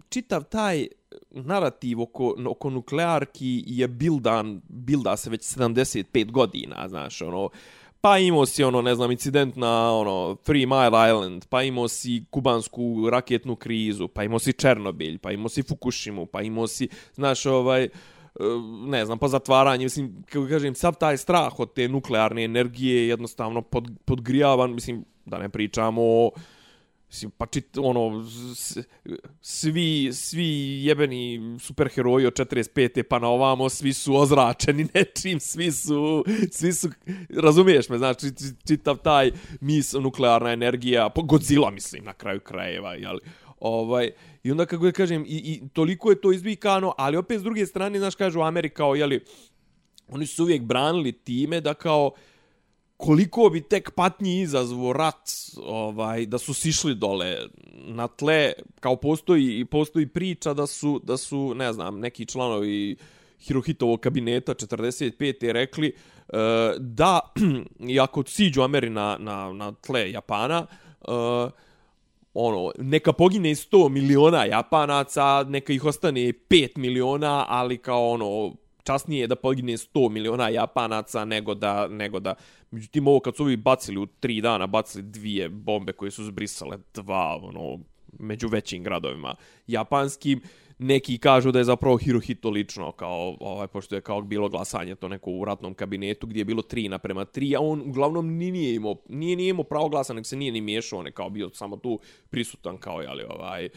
[0.10, 0.88] čitav taj
[1.32, 7.50] narativ oko, oko nuklearki je bildan, bilda se već 75 godina, znaš, ono,
[8.02, 12.26] pa imao si ono, ne znam, incident na ono, Three Mile Island, pa imao si
[12.30, 17.46] kubansku raketnu krizu, pa imao si Černobilj, pa imao si Fukushimu, pa imao si, znaš,
[17.46, 17.90] ovaj, e,
[18.88, 23.62] ne znam, pa zatvaranje, mislim, kako kažem, sav taj strah od te nuklearne energije jednostavno
[23.62, 26.32] pod, podgrijavan, mislim, da ne pričamo o
[27.14, 28.26] Mislim, pa čit, ono,
[29.42, 33.04] svi, svi jebeni superheroji od 45.
[33.04, 36.90] pa na ovamo, svi su ozračeni nečim, svi su, svi su,
[37.30, 38.28] razumiješ me, znači,
[38.68, 39.32] čitav taj
[39.62, 43.18] mis, nuklearna energija, po Godzilla, mislim, na kraju krajeva, jel?
[43.60, 44.12] Ovaj,
[44.44, 47.66] I onda, kako da kažem, i, i toliko je to izvikano, ali opet s druge
[47.66, 49.24] strane, znaš, kažu Amerika, kao, jeli,
[50.08, 52.12] oni su uvijek branili time da kao,
[53.06, 55.30] koliko bi tek patnji izazvo rat
[55.64, 57.38] ovaj da su sišli dole
[57.74, 62.96] na tle kao postoji i postoji priča da su da su ne znam neki članovi
[63.40, 65.46] Hirohitovog kabineta 45.
[65.46, 66.38] je rekli uh,
[66.80, 67.20] da
[67.94, 70.66] i ako siđu Ameri na, na, na tle Japana
[71.02, 71.52] uh,
[72.34, 79.22] ono, neka pogine 100 miliona Japanaca, neka ih ostane 5 miliona, ali kao ono, časnije
[79.22, 82.36] je da pogine 100 miliona Japanaca nego da, nego da,
[82.72, 86.78] međutim ovo kad su ovi bacili u tri dana, bacili dvije bombe koje su zbrisale
[86.94, 87.80] dva, ono,
[88.20, 89.36] među većim gradovima
[89.68, 90.42] japanskim,
[90.80, 95.08] neki kažu da je zapravo Hirohito lično, kao, ovaj, pošto je kao bilo glasanje to
[95.08, 98.76] neko u ratnom kabinetu gdje je bilo 3 naprema 3, a on uglavnom ni nije
[98.76, 101.50] imao, nije, nije imao pravo glasa, nek se nije ni miješao, on je kao bio
[101.50, 103.70] samo tu prisutan kao, jeli, ovaj,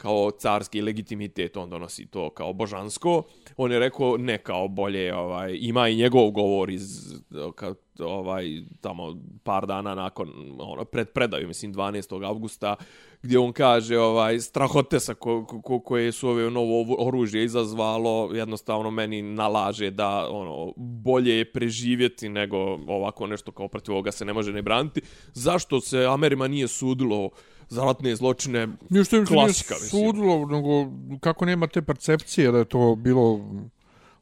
[0.00, 3.22] kao carski legitimitet, on donosi to kao božansko.
[3.56, 7.14] On je rekao, ne kao bolje, ovaj, ima i njegov govor iz,
[7.54, 8.44] kad, ovaj,
[8.80, 12.28] tamo par dana nakon, ono, pred predaju, mislim, 12.
[12.28, 12.76] avgusta,
[13.22, 18.90] gdje on kaže, ovaj, strahote sa ko, ko, koje su ove novo oružje izazvalo, jednostavno
[18.90, 24.32] meni nalaže da, ono, bolje je preživjeti nego ovako nešto kao protiv ovoga se ne
[24.32, 25.00] može ne braniti.
[25.32, 27.30] Zašto se Amerima nije sudilo
[27.70, 29.90] za ratne zločine Ništa im nije klasika, mislim.
[29.90, 33.40] sudilo, nego kako nema te percepcije da je to bilo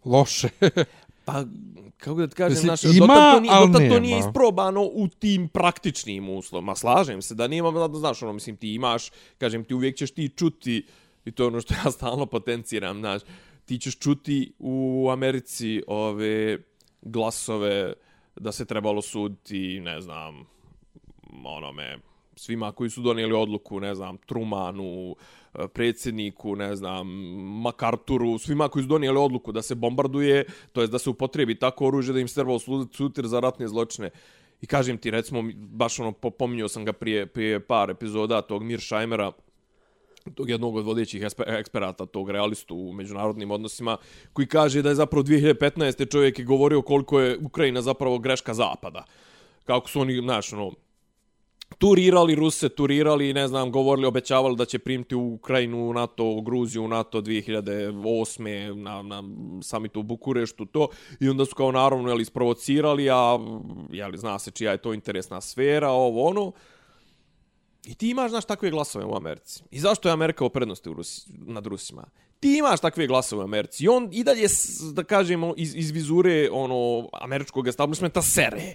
[0.04, 0.48] loše.
[1.24, 1.44] Pa,
[1.98, 5.48] kako da ti kažem, znaš, ima, dotad to nije, dotad to nije isprobano u tim
[5.48, 6.74] praktičnim uslovima.
[6.74, 10.87] Slažem se da nema, znaš, ono, mislim, ti imaš, kažem ti, uvijek ćeš ti čuti,
[11.24, 13.22] i to je ono što ja stalno potenciram, znaš,
[13.64, 16.58] ti ćeš čuti u Americi ove
[17.02, 17.92] glasove
[18.37, 20.46] da se trebalo suditi, ne znam,
[21.44, 21.98] onome,
[22.38, 25.16] svima koji su donijeli odluku, ne znam, Trumanu,
[25.55, 27.09] eh, predsjedniku, ne znam,
[27.62, 31.87] Makarturu, svima koji su donijeli odluku da se bombarduje, to jest da se upotrebi tako
[31.87, 32.59] oružje da im se trebalo
[33.22, 34.11] za ratne zločine.
[34.61, 38.62] I kažem ti, recimo, baš ono, pominio pominjao sam ga prije, prije par epizoda tog
[38.62, 39.33] Miršajmera,
[40.35, 43.96] tog jednog od vodećih eksperata, tog realistu u međunarodnim odnosima,
[44.33, 46.11] koji kaže da je zapravo 2015.
[46.11, 49.05] čovjek je govorio koliko je Ukrajina zapravo greška zapada.
[49.64, 50.72] Kako su oni, znaš, ono,
[51.78, 56.40] turirali Ruse, turirali, ne znam, govorili, obećavali da će primiti u Ukrajinu u NATO, u
[56.40, 58.74] Gruziju u NATO 2008.
[58.74, 59.22] na, na
[59.62, 60.88] samitu u Bukureštu, to.
[61.20, 63.38] I onda su kao naravno, jeli, isprovocirali, a,
[63.90, 66.52] jeli, zna se čija je to interesna sfera, ovo, ono.
[67.87, 69.62] I ti imaš, znaš, takve glasove u Americi.
[69.70, 72.04] I zašto je Amerika u prednosti u Rusi, nad Rusima?
[72.40, 73.85] Ti imaš takve glasove u Americi.
[73.85, 74.46] I on i dalje,
[74.92, 78.74] da kažemo, iz, iz vizure ono, američkog establishmenta sere.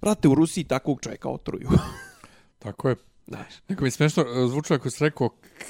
[0.00, 1.68] Brate, u Rusiji takvog čovjeka otruju.
[2.58, 2.96] Tako je.
[3.26, 3.46] Znaš.
[3.68, 5.28] Neko mi smešno e, zvuči ako si rekao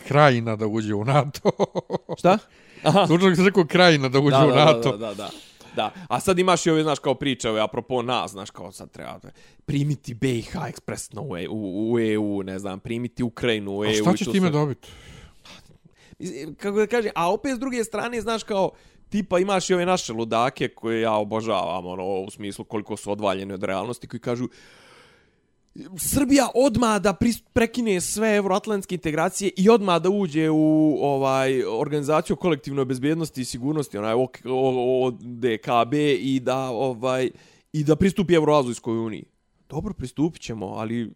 [0.08, 1.50] krajina da uđe u NATO.
[2.18, 2.38] Šta?
[2.82, 3.06] Aha.
[3.06, 4.96] zvuči ako si rekao krajina da uđe Da, u da, NATO.
[4.96, 5.30] da, da, da.
[5.76, 8.90] Da, a sad imaš i ove, znaš, kao priče, ove, apropo nas, znaš, kao sad
[8.90, 9.20] treba
[9.66, 13.90] primiti BiH ekspresno u, E- u, u EU, ne znam, primiti Ukrajinu u EU.
[13.90, 14.50] A šta ćeš time sve.
[14.50, 14.88] dobiti?
[16.56, 18.70] Kako da kaže, a opet s druge strane, znaš, kao,
[19.09, 23.53] tipa imaš i ove naše ludake koje ja obožavam, ono, u smislu koliko su odvaljeni
[23.53, 24.49] od realnosti, koji kažu,
[25.97, 27.14] Srbija odma da
[27.53, 33.99] prekine sve euroatlantske integracije i odma da uđe u ovaj organizaciju kolektivne bezbjednosti i sigurnosti,
[33.99, 37.31] onaj ODKB i da ovaj
[37.73, 39.25] i da pristupi Euroazijskoj uniji.
[39.69, 41.12] Dobro, pristupit ćemo, ali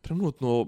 [0.00, 0.66] trenutno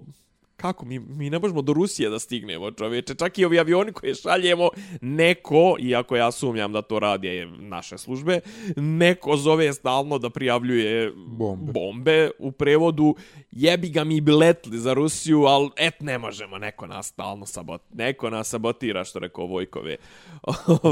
[0.60, 3.14] kako mi, mi ne možemo do Rusije da stignemo, čovječe.
[3.14, 4.68] Čak i ovi avioni koje šaljemo,
[5.00, 8.40] neko, iako ja sumnjam da to radi naše službe,
[8.76, 11.72] neko zove stalno da prijavljuje Bombe.
[11.72, 13.14] bombe u prevodu.
[13.50, 17.82] Jebi ga mi bi letli za Rusiju, ali et ne možemo, neko nas stalno sabot,
[17.94, 19.96] neko nas sabotira, što rekao Vojkove.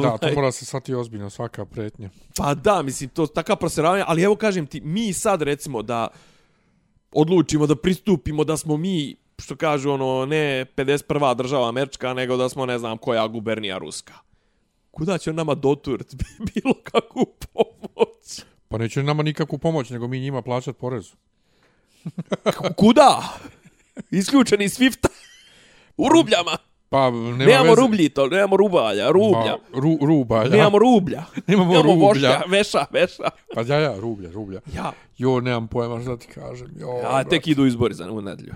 [0.02, 2.10] Da, to mora se shvatiti ozbiljno, svaka pretnja.
[2.36, 6.08] Pa da, mislim, to taka proseravanja, ali evo kažem ti, mi sad recimo da
[7.12, 11.34] odlučimo da pristupimo da smo mi, što kažu ono, ne 51.
[11.34, 14.14] država američka, nego da smo ne znam koja gubernija ruska.
[14.90, 16.14] Kuda će nama doturit
[16.54, 18.42] bilo kakvu pomoć?
[18.68, 21.14] Pa neće nama nikakvu pomoć, nego mi njima plaćat porezu.
[22.76, 23.22] Kuda?
[24.10, 25.08] Isključeni iz Swifta?
[25.96, 26.56] U rubljama.
[26.90, 27.80] Pa, nema Nemamo veze.
[27.80, 29.56] rublji to, nemamo rubalja, rublja.
[29.72, 30.50] Ma, ru, rubalja.
[30.50, 31.24] Nemamo rublja.
[31.46, 32.06] Nemamo nemamo rublja.
[32.28, 33.22] vošća, veša, veša.
[33.54, 34.60] Pa ja, ja, rublja, rublja.
[34.74, 36.68] Ja, Jo, nemam pojma šta ti kažem.
[36.76, 37.28] Jo, ja brate.
[37.28, 38.54] tek idu izbori za ovu nedlju.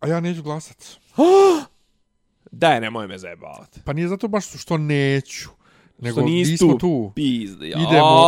[0.00, 0.84] A ja neću glasat.
[2.52, 3.80] Daj, nemoj me zajebavati.
[3.84, 5.48] Pa nije zato baš što neću.
[5.98, 6.78] Nego Što nisi tu.
[6.78, 7.12] tu.
[7.14, 7.66] Pizde.
[7.66, 8.22] Idemo-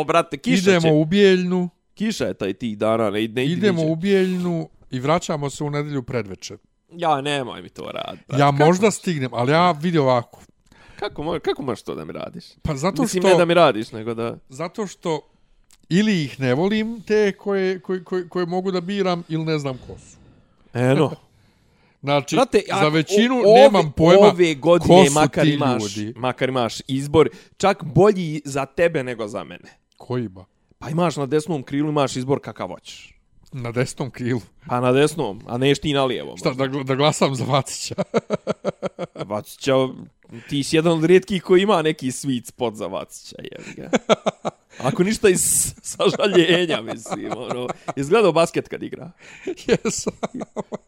[0.00, 0.92] O, brate, kiša idemo će.
[0.92, 3.92] u Bijeljnu, Kiša je taj tih dana, ne, ne idemo niđe.
[3.92, 6.56] u Bijeljnu i vraćamo se u nedelju predveče.
[6.90, 8.24] Ja, nemoj mi to raditi.
[8.28, 8.42] brate.
[8.42, 10.40] Ja kako, možda stignem, ali ja vidi ovako.
[10.96, 12.44] Kako, mo- kako možeš to da mi radiš?
[12.62, 14.36] Pa zato Mislim, što, ne da mi radiš, nego da...
[14.48, 15.20] zato što
[15.88, 19.78] ili ih ne volim te koje, koje, koje, koje mogu da biram ili ne znam
[19.78, 20.16] ko su.
[20.74, 21.10] Eno.
[22.02, 26.12] Znači, Brate, za većinu ove, nemam pojma ove ko godine su makar ti imaš, ljudi.
[26.16, 29.78] makar imaš izbor, čak bolji za tebe nego za mene.
[29.96, 30.44] Koji ba?
[30.78, 33.14] Pa imaš na desnom krilu, imaš izbor kakav hoćeš.
[33.52, 34.40] Na desnom krilu.
[34.68, 36.36] Pa na desnom, a neš ti na lijevom.
[36.36, 37.94] Šta, da, da glasam za Vacića?
[39.30, 39.72] Vacića,
[40.48, 43.90] ti si jedan od rijetkih koji ima neki sweet spot za Vacića, jebi ga.
[44.78, 45.40] Ako ništa iz
[45.92, 47.68] sažaljenja, mislim, ono.
[47.96, 49.10] Izgledao basket kad igra.
[49.66, 50.12] Jesam.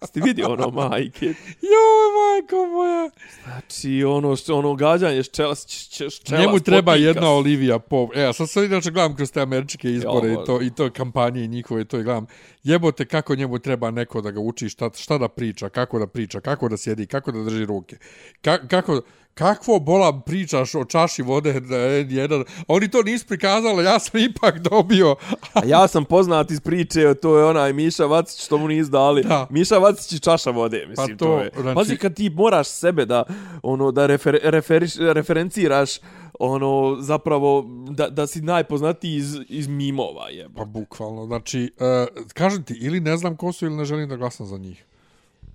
[0.06, 1.26] Ste vidio ono, majke?
[1.62, 3.10] Joj, majko moja.
[3.44, 7.30] Znači, ono, što, ono gađanje ščela, ščela, ščela Njemu treba spotika jedna.
[7.30, 8.20] Olivia Pope.
[8.20, 10.90] E, a sad sad inače gledam kroz te američke izbore Jo, i to, i to
[10.90, 12.26] kampanje i njihove, to i gledam.
[12.62, 16.40] Jebote kako njemu treba neko da ga uči šta, šta da priča, kako da priča,
[16.40, 17.96] kako da sjedi, kako da drži ruke.
[18.42, 19.00] Ka, kako,
[19.34, 22.44] kakvo bola pričaš o čaši vode da je jedan.
[22.68, 25.16] Oni to nisu prikazali, ja sam ipak dobio.
[25.54, 29.22] A ja sam poznat iz priče, to je onaj Miša Vacić što mu nisu dali.
[29.22, 29.46] Da.
[29.50, 31.50] Miša Vacić i čaša vode, mislim, Pa to, to, je.
[31.60, 33.24] znači- Pazi kad ti moraš sebe da,
[33.62, 35.90] ono, da refer, referiš, referenciraš,
[36.38, 40.54] ono, zapravo, da, da si najpoznatiji iz, iz mimova, jeba.
[40.56, 44.16] Pa bukvalno, znači, uh, kažem ti, ili ne znam ko su ili ne želim da
[44.16, 44.84] glasam za njih.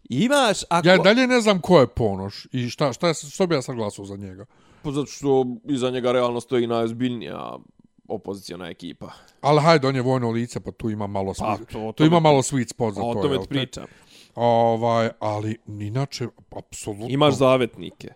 [0.10, 0.88] Imaš, ako...
[0.88, 3.76] Ja dalje ne znam ko je Ponoš i šta, šta je, što bi ja sad
[3.76, 4.46] glasao za njega.
[4.84, 7.58] Pa zato što iza njega realno stoji najozbiljnija
[8.12, 9.12] opozicijona ekipa.
[9.42, 12.08] Ali hajde, on je vojno lice, pa tu ima malo, Pa, to- o tu tome-
[12.08, 13.22] ima malo sweet spot za A o to.
[13.22, 13.86] tome ti pričam.
[14.36, 17.08] Ovaj, ali inače, apsolutno...
[17.10, 18.08] Imaš zavetnike.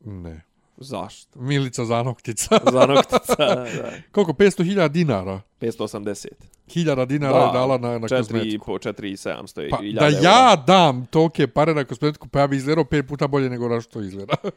[0.00, 0.42] Ne.
[0.76, 1.38] Zašto?
[1.38, 2.58] Milica Zanoktica.
[2.72, 3.66] Zanoktica, da.
[4.12, 4.32] Koliko?
[4.32, 5.40] 500.000 dinara?
[5.60, 6.26] 580.
[6.68, 8.64] Hiljada dinara je dala na, na 4 i kozmetiku.
[8.66, 10.18] po, 4 i 700 Pa, da eura.
[10.22, 13.80] ja dam tolke pare na kozmetiku, pa ja bi izgledao pet puta bolje nego na
[13.80, 14.34] što izgleda.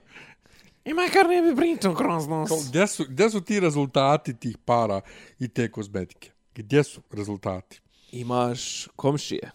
[0.85, 2.49] I makar ne bi pričao kroz nas.
[2.49, 5.01] Kao, gdje, su, gdje su ti rezultati tih para
[5.39, 6.31] i te kozmetike?
[6.55, 7.81] Gdje su rezultati?
[8.11, 9.51] Imaš komšije.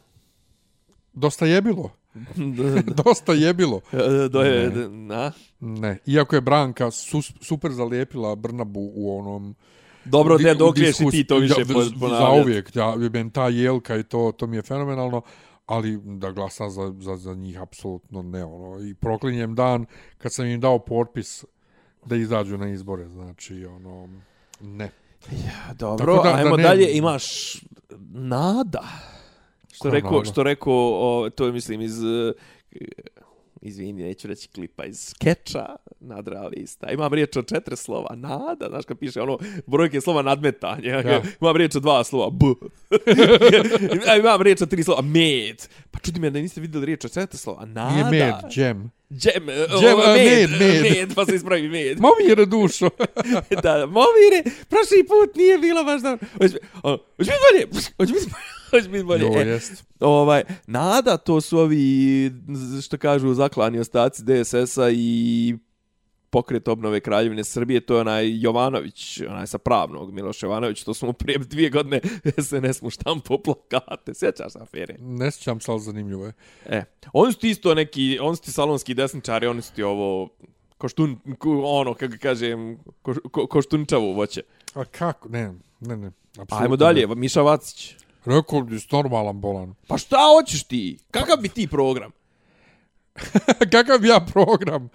[1.12, 1.90] Dosta je bilo.
[3.04, 3.80] Dosta je bilo.
[4.32, 5.32] Do je, na?
[5.60, 5.98] Ne.
[6.06, 9.54] Iako je Branka sus, super zalijepila Brnabu u onom...
[10.04, 12.40] Dobro, ne dokliješ i ti to više ja, po- Za ponavljati.
[12.42, 12.76] uvijek.
[12.76, 15.22] Ja, ben, ta jelka i to, to mi je fenomenalno.
[15.70, 18.44] Ali da glasam za, za, za njih, apsolutno ne.
[18.44, 18.80] Ono.
[18.80, 19.86] I proklinjem dan
[20.18, 21.44] kad sam im dao potpis
[22.04, 23.08] da izađu na izbore.
[23.08, 24.08] Znači, ono,
[24.60, 24.90] ne.
[25.74, 27.24] Dobro, Tako da- da ajmo ne- dalje, imaš
[28.12, 28.82] nada.
[29.72, 31.98] Što rekao, što rekao, o, to je mislim iz
[33.60, 36.90] izvini, neću reći klipa iz skeča nadrealista.
[36.90, 38.16] Imam riječ od četiri slova.
[38.16, 40.88] Nada, znaš kad piše ono brojke slova nadmetanje.
[40.88, 41.22] Ja.
[41.40, 42.30] Imam riječ od dva slova.
[42.30, 42.46] B.
[44.20, 45.02] Imam riječ od tri slova.
[45.02, 45.68] Med.
[45.90, 47.66] Pa čudi me da niste vidjeli riječ od četiri slova.
[47.66, 47.94] Nada.
[47.94, 48.90] Nije med, džem.
[49.12, 49.48] Džem.
[49.48, 50.82] o, Džem, o, a, med, med, med.
[50.82, 51.14] med.
[51.14, 52.00] Pa se ispravi med.
[52.04, 52.90] Momire dušo.
[53.62, 56.26] da, Momire, prošli put nije bilo baš dobro.
[56.38, 56.52] Hoće
[57.18, 57.66] biti bolje.
[57.98, 58.70] Hoće biti bolje.
[58.70, 59.22] Hoće biti bolje.
[59.22, 59.84] Jo, E, jest.
[60.00, 62.30] ovaj, nada, to su ovi,
[62.84, 65.54] što kažu, zaklani ostaci DSS-a i
[66.30, 71.12] pokret obnove Kraljevine Srbije, to je onaj Jovanović, onaj sa pravnog, Miloš Jovanović, to smo
[71.12, 72.00] prije dvije godine
[72.46, 74.96] SNS mu štampo plakate, sjećaš afere?
[75.00, 76.32] Ne sjećam se, ali zanimljivo je.
[76.66, 80.28] E, oni su ti isto neki, oni su ti salonski desničari, oni su ti ovo,
[80.78, 81.18] koštun,
[81.64, 84.42] ono, kako kažem, ko, ko, koštunčavo voće.
[84.74, 85.28] A kako?
[85.28, 86.10] Ne, ne, ne.
[86.38, 87.94] apsolutno Ajmo dalje, Miša Vacić.
[88.24, 88.36] Ne.
[88.36, 89.74] Rekao bi s normalan bolan.
[89.86, 90.98] Pa šta hoćeš ti?
[91.10, 92.10] Kakav bi ti program?
[93.72, 94.88] Kakav bi ja program?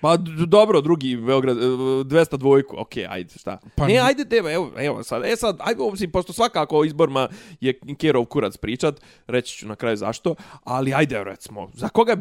[0.00, 3.58] Pa dobro, drugi Beograd, e, 200 dvojku, okej, ajde, šta?
[3.74, 7.28] Pa ne, ajde tebe, evo, evo sad, e sad, ajde, mislim, pošto svakako o izborima
[7.60, 8.94] je Kerov kurac pričat,
[9.26, 10.34] reći ću na kraju zašto,
[10.64, 12.16] ali ajde, recimo, za koga,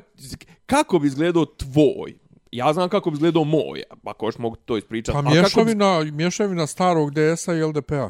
[0.66, 2.14] kako bi izgledao tvoj?
[2.52, 5.14] Ja znam kako bi izgledao moj, ako još mogu to ispričati.
[5.14, 8.10] Pa kako bi- mješavina, mješavina starog DS-a i LDP-a.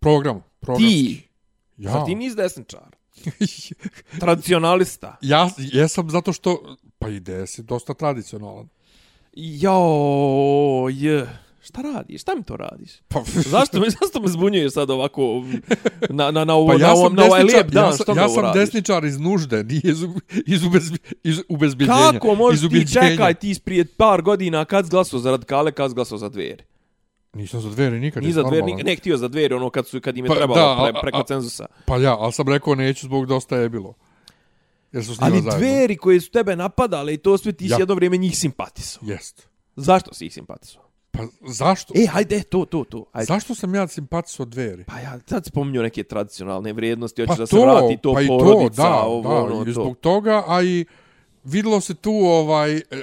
[0.00, 0.42] Program.
[0.60, 0.86] Programski.
[0.88, 1.28] Ti,
[1.76, 1.90] Ja.
[1.90, 2.04] ja.
[2.04, 2.91] ti nisi desničar,
[4.20, 5.16] tradicionalista.
[5.20, 6.76] ja jesam zato što...
[6.98, 8.68] Pa i DS je dosta tradicionalan.
[9.32, 11.26] Jo, je.
[11.60, 12.22] Šta radiš?
[12.22, 12.90] Šta mi to radiš?
[13.08, 15.44] Pa, Zašto me, zašto me zbunjuješ sad ovako
[16.10, 17.84] na, na, na, ovo, pa na, ja ovom, sam, na ovaj lijep dan?
[17.84, 18.60] ja sam, ja sam radiš?
[18.60, 20.04] desničar iz nužde, nije iz,
[20.46, 22.12] iz, ubezbi, iz ubezbjeđenja.
[22.12, 25.94] Kako možeš ti čekaj ti prije par godina kad si glasao za radikale, kad si
[25.94, 26.64] glasao za dveri?
[27.34, 28.22] Nisam za dveri nikad.
[28.22, 28.78] Ni jes za dveri, normalan.
[28.78, 30.98] nik- ne htio za dveri, ono kad, su, kad im je Pa, trebalo da, pre,
[30.98, 31.66] a- preko a- cenzusa.
[31.84, 33.94] Pa ja, ali sam rekao neću zbog dosta je bilo.
[34.92, 35.50] Jer su Ali zajedno.
[35.58, 37.76] dveri koje su tebe napadale i to sve ti si Ja.
[37.78, 39.02] jedno vrijeme njih simpatisao.
[39.04, 39.48] Jest.
[39.76, 40.82] Zašto si ih simpatisao?
[41.10, 41.94] Pa zašto?
[41.96, 43.04] E, hajde, to, to, to.
[43.12, 43.24] Ajde.
[43.26, 44.84] Zašto sam ja simpatiso dveri?
[44.84, 48.26] Pa ja sad spominju neke tradicionalne vrijednosti, hoćeš Pa da se vrati to pa i
[48.28, 49.72] porodica, to, da, ovo, da, ono, i to.
[49.72, 50.84] zbog toga, a i
[51.44, 53.00] videlo se tu ovaj e, e,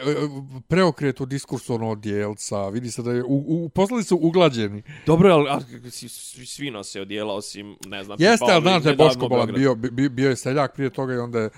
[0.67, 4.84] preokret u diskursu ono od Jelca, vidi se da je, u, u, poslali su uglađeni.
[5.06, 8.17] Dobro, ali a, svi, svi, svi nose odijela, osim, ne znam...
[8.19, 11.17] Jeste, ali znaš da je Boško Bolan bio, bio, bio je seljak prije toga i
[11.17, 11.49] onda je...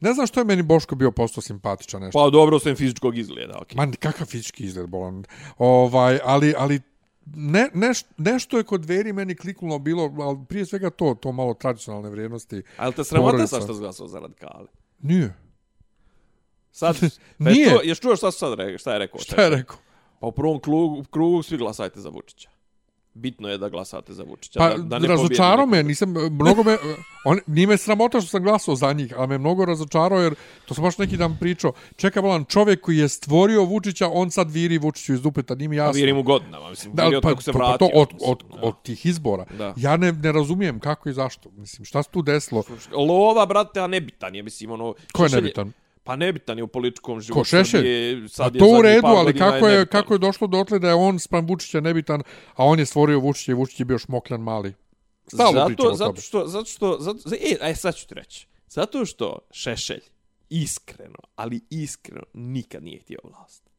[0.00, 2.18] Ne znam što je meni Boško bio postao simpatičan nešto.
[2.18, 3.76] Pa dobro, sem fizičkog izgleda, okej.
[3.76, 5.24] Man, kakav fizički izgled bolan.
[5.58, 6.80] Ovaj, ali, ali
[7.26, 11.54] ne, neš, nešto je kod dveri meni kliknulo bilo, ali prije svega to, to malo
[11.54, 12.62] tradicionalne vrijednosti.
[12.76, 14.66] Ali te sramota sa što si glasao za radikale?
[15.02, 15.34] Nije.
[16.72, 16.96] Sad,
[17.38, 17.60] pa Nije.
[17.60, 19.20] Ješ, čuo, ješ čuo šta, su sad re, šta je rekao?
[19.20, 19.76] Šta je rekao?
[20.20, 22.48] Pa u prvom krugu, krugu svi glasajte za Vučića.
[23.14, 24.58] Bitno je da glasate za Vučića.
[24.58, 26.76] Pa, da, da ne pobijedi me, nisam, mnogo me,
[27.30, 30.34] on, nije me sramota što sam glasao za njih, ali me mnogo razočarao jer,
[30.66, 34.50] to sam baš neki dan pričao, čeka bolan čovjek koji je stvorio Vučića, on sad
[34.50, 36.00] viri Vučiću iz dupeta, nije mi A jasno.
[36.00, 37.88] virim u godinama, mislim, Da, od pa, kako se to, pa vratio.
[37.88, 39.44] to od, mislim, od, od tih izbora.
[39.58, 39.74] Da.
[39.76, 41.50] Ja ne, ne razumijem kako i zašto.
[41.50, 42.62] Mislim, šta se tu desilo?
[42.92, 44.94] Lova, brate, a nebitan je, mislim, ono...
[45.12, 45.72] Ko je Šešelj nebitan?
[46.04, 47.40] Pa nebitan je u političkom životu.
[47.40, 48.24] Ko Šešelj?
[48.24, 50.88] A sad je to u zadnjih redu, ali kako je, kako je došlo dotle da
[50.88, 52.22] je on spram Vučića nebitan,
[52.54, 54.74] a on je stvorio Vučića i Vučić je bio šmokljan mali.
[55.26, 58.46] Pričamo zato, zato što, zato što, zato, za- e, aj sad ću ti reći.
[58.68, 60.00] Zato što Šešelj,
[60.50, 63.70] iskreno, ali iskreno, nikad nije htio vlast.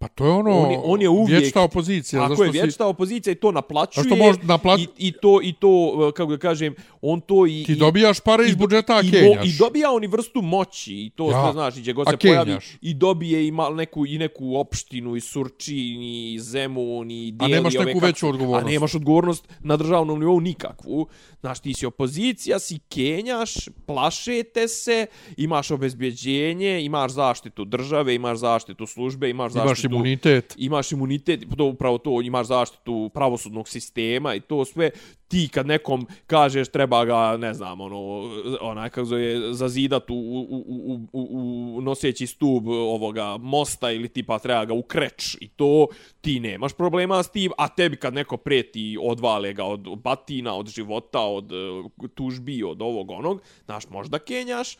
[0.00, 2.28] Pa to je ono On je- on je uvijek- vječna opozicija.
[2.28, 4.00] Zašto je, si- vječna opozicija i to naplaćuje.
[4.00, 5.68] A što može naplat- I, I to, i to,
[6.00, 7.64] e, kako da kažem, on to i...
[7.64, 9.46] Ti i- dobijaš pare iz i budžeta, a i, kenjaš.
[9.46, 11.52] I dobija on i vrstu moći, i to Ja.
[11.52, 15.16] znaš, i gdje god A se pojavi, i dobije i mal, neku, i neku opštinu,
[15.16, 18.66] i Surčin, i Zemun, i dijeli nemaš ove neku kako- veću odgovornost.
[18.66, 21.06] A nemaš odgovornost na državnom nivou nikakvu.
[21.40, 23.54] Znaš, ti si opozicija, si kenjaš,
[23.86, 29.68] plašete se, imaš obezbjeđenje, imaš zaštitu države, imaš zaštitu službe, imaš zaštitu...
[29.68, 30.54] Imaš imunitet.
[30.58, 34.90] Imaš imunitet, to upravo to, imaš zaštitu pravosudnog sistema i to sve.
[35.28, 38.30] Ti kad nekom kažeš treba ga, ne znam, ono,
[38.60, 44.38] onaj kako zove, zazidat u, u, u, u, u, noseći stub ovoga mosta ili tipa
[44.38, 45.86] treba ga ukreć i to,
[46.20, 50.68] ti nemaš problema s tim, a tebi kad neko preti odvale ga od batina, od
[50.68, 54.76] života, od e, tužbi, od ovog onog, znaš, možda kenjaš,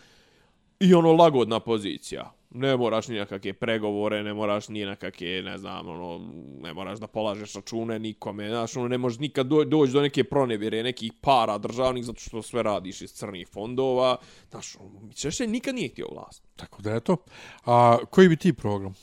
[0.80, 2.32] I ono lagodna pozicija.
[2.50, 7.06] Ne moraš ni nekakve pregovore, ne moraš ni nekakve, ne znam, ono, ne moraš da
[7.06, 11.58] polažeš račune nikome, znaš, ono, ne možeš nikad do, doći do neke pronevjere, nekih para
[11.58, 14.16] državnih, zato što sve radiš iz crnih fondova,
[14.50, 16.42] znaš, ono, Češće nikad nije htio vlast.
[16.56, 17.16] Tako da eto.
[17.64, 18.94] A koji bi ti program?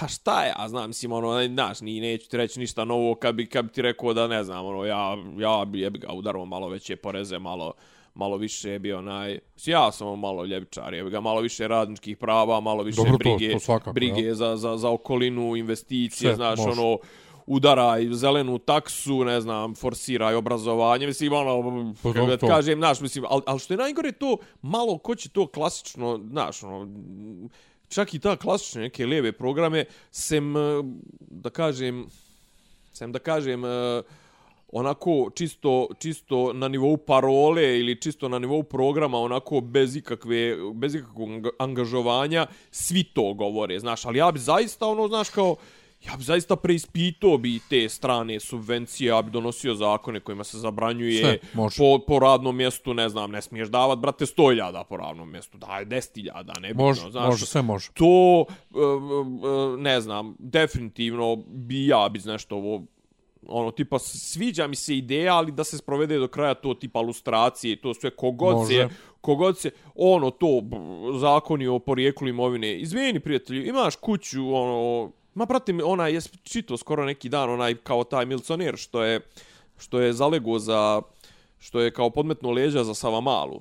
[0.00, 3.46] Pa šta ja znam, mislim, ono, znaš, ni, neću ti reći ništa novo kad bi,
[3.46, 6.68] kad bi ti rekao da, ne znam, ono, ja, ja bi jebi ga udarao malo
[6.68, 7.72] veće poreze, malo,
[8.16, 12.82] malo više bi onaj, ja sam malo ljevičar, jebi ga, malo više radničkih prava, malo
[12.82, 14.34] više Dobro, to- brige, to svakako, brige ja.
[14.34, 16.80] za, za, za okolinu, investicije, Sve, znaš, može.
[16.80, 16.98] ono,
[17.46, 23.00] udaraj zelenu taksu, ne znam, forsiraj obrazovanje, mislim, ono, Pa kako da to- kažem, znaš,
[23.00, 26.88] mislim, ali, ali što je najgore to, malo ko će to klasično, znaš, ono,
[27.88, 30.60] čak i ta klasične neke lijeve programe, sem, eh,
[31.20, 32.06] da kažem,
[32.92, 34.02] sem da kažem, eh,
[34.68, 40.94] onako čisto, čisto na nivou parole ili čisto na nivou programa, onako bez ikakve, bez
[40.94, 45.56] ikakvog anga- angažovanja, svi to govore, znaš, ali ja bi zaista, ono, znaš, kao,
[46.06, 51.20] ja bi zaista preispitao bi te strane subvencije, ja bi donosio zakone kojima se zabranjuje
[51.20, 51.76] Sve, može.
[51.78, 55.84] po, po radnom mjestu, ne znam, ne smiješ davat, brate, 100.000 po radnom mjestu, daj
[55.84, 57.88] 10.000, ne bitno, Može, znaš, može, sve može.
[57.94, 62.82] to, e, e, ne znam, definitivno bi ja bi nešto ovo,
[63.48, 67.72] ono, tipa, sviđa mi se ideja, ali da se sprovede do kraja to tipa lustracije
[67.72, 68.74] i to sve, kogod Može.
[68.74, 68.88] se,
[69.20, 70.76] kogod se, ono, to, b-
[71.18, 77.04] zakoni o porijeklu imovine, izvini, prijatelju, imaš kuću, ono, ma, pratim, onaj, jes čitao skoro
[77.04, 79.20] neki dan, onaj, kao taj milcioner, što je,
[79.78, 81.02] što je zalego za,
[81.58, 83.60] što je kao podmetno leđa za Savamalu.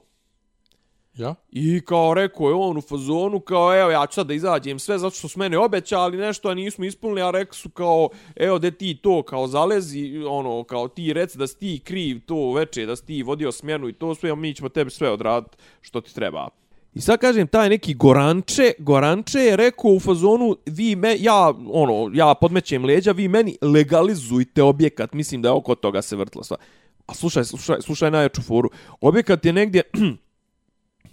[1.17, 1.35] Ja?
[1.51, 4.97] I kao rekao je on u fazonu, kao evo ja ću sad da izađem sve
[4.97, 8.71] zato što su mene obećali nešto, a nismo ispunili, a rekli su kao evo de
[8.71, 12.95] ti to kao zalezi, ono kao ti reci da si ti kriv to veče, da
[12.95, 16.15] si ti vodio smjenu i to sve, a mi ćemo tebi sve odraditi što ti
[16.15, 16.47] treba.
[16.93, 22.11] I sad kažem, taj neki Goranče, Goranče je rekao u fazonu, vi me, ja, ono,
[22.13, 26.57] ja podmećem leđa, vi meni legalizujte objekat, mislim da je oko toga se vrtla sva.
[27.05, 28.69] A slušaj, slušaj, slušaj najjaču foru.
[29.01, 29.81] Objekat je negdje,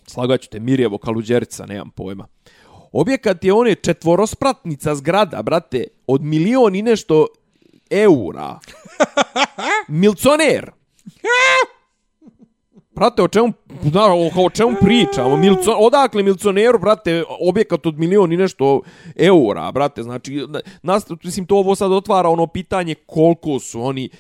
[0.07, 2.27] slagaću te, Mirjevo, Kaluđerica, nemam pojma.
[2.93, 7.27] Objekat je one četvorospratnica zgrada, brate, od milion i nešto
[7.91, 8.59] eura.
[9.89, 10.71] Milconer.
[12.95, 15.37] Brate, o čemu, da, o, o čemu pričamo?
[15.37, 18.81] Milco, odakle milconeru, brate, objekat od milion i nešto
[19.17, 20.47] eura, brate, znači,
[20.83, 24.11] nas, mislim, to ovo sad otvara ono pitanje koliko su oni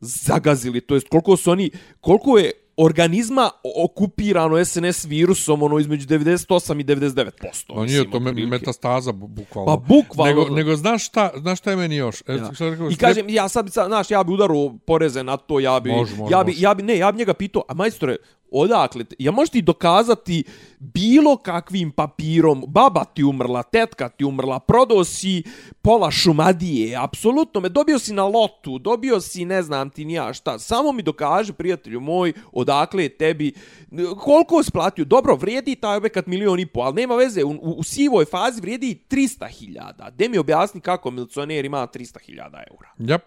[0.00, 1.70] zagazili, to jest koliko su oni,
[2.00, 7.30] koliko je organizma okupirano SNS virusom ono između 98 i 99%.
[7.68, 9.66] On mislim, je to me, metastaza, bu- bukvalno.
[9.66, 10.34] Pa bukvalno.
[10.34, 12.20] Nego, nego znaš šta, znaš šta je meni još?
[12.20, 12.54] E, Ja.
[12.54, 15.80] šta rekao, I kažem, ja sad, sad, znaš, ja bi udaru poreze na to, ja
[15.80, 16.62] bi, Može, može, ja bi, može.
[16.62, 18.16] ja bi, ne, ja bi njega pitao, a majstore,
[18.50, 20.44] odakle, ja možeš ti dokazati
[20.78, 25.42] bilo kakvim papirom, baba ti umrla, tetka ti umrla, prodao si
[25.82, 30.58] pola šumadije, apsolutno me, dobio si na lotu, dobio si, ne znam ti nija šta,
[30.58, 33.52] samo mi dokaže, prijatelju moj, odakle je tebi,
[34.18, 37.74] koliko si platio, dobro, vrijedi taj objekat milion i po, ali nema veze, u, u,
[37.78, 40.10] u sivoj fazi vrijedi 300 hiljada.
[40.10, 42.88] De mi objasni kako milicioner ima 300 hiljada eura.
[42.98, 43.18] Ja.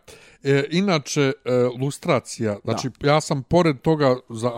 [0.44, 1.34] E, inače, e,
[1.82, 4.52] lustracija, znači ja sam pored toga za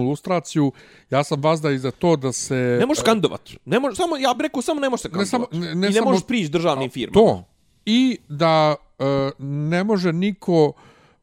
[0.00, 0.72] apsolutnu lustraciju,
[1.10, 2.76] ja sam vazda i za to da se...
[2.80, 3.50] Ne možeš kandidovat.
[3.64, 5.90] Ne možeš, samo, ja bih rekao, samo ne možeš se Ne samo- ne- ne I
[5.90, 7.14] ne samo- možeš prići državnim firmama.
[7.14, 7.44] To.
[7.86, 9.04] I da e,
[9.38, 10.72] ne može niko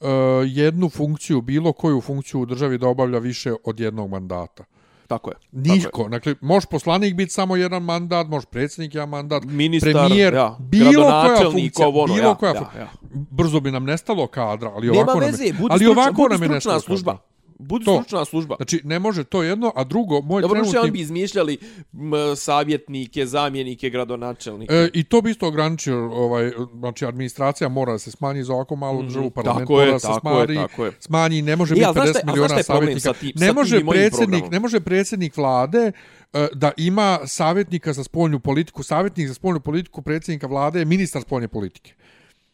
[0.02, 0.08] e,
[0.46, 4.64] jednu funkciju, bilo koju funkciju u državi da obavlja više od jednog mandata.
[5.08, 5.36] Tako je.
[5.52, 6.10] Niko.
[6.10, 11.04] Dakle, može poslanik biti samo jedan mandat, može predsjednik jedan mandat, Ministar, premijer, ja, bilo
[11.04, 12.82] koja funkcija, ono, bilo ja, koja ja, funkcija.
[12.82, 12.90] ja.
[13.32, 16.44] Brzo bi nam nestalo kadra, ali Nema ovako nam veze, je, budi, ali ovako nam
[16.44, 17.12] je nestalo služba.
[17.12, 17.27] kadra.
[17.60, 17.96] Budi To.
[17.96, 18.56] stručna služba.
[18.56, 20.80] Znači, ne može to jedno, a drugo, moj Dobro, trenutni...
[20.80, 21.58] oni bi izmišljali
[21.94, 24.74] m, savjetnike, zamjenike, gradonačelnike.
[24.74, 28.76] E, I to bi isto ograničio, ovaj, znači administracija mora da se smanji za ovako
[28.76, 29.62] malu državu, parlament.
[29.62, 30.92] Tako mora da se tako je, smanji, tako je.
[31.00, 33.00] smanji, ne može E, biti ali znaš 50 šta miliona savjetnika.
[33.00, 35.92] sa tim- ne može i predsjednik, ne može predsjednik vlade
[36.34, 41.22] e, da ima savjetnika za spoljnu politiku, savjetnik za spoljnu politiku predsjednika vlade je ministar
[41.22, 41.94] spoljne politike.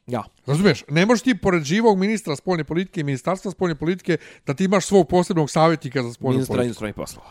[0.08, 0.24] Ja.
[0.46, 0.84] Razumiješ?
[0.90, 4.86] Ne možeš ti pored živog ministra spoljne politike i ministarstva spoljne politike da ti imaš
[4.86, 6.66] svog posebnog savjetnika za spoljnu Ministra politiku.
[6.66, 7.28] inostranih poslova.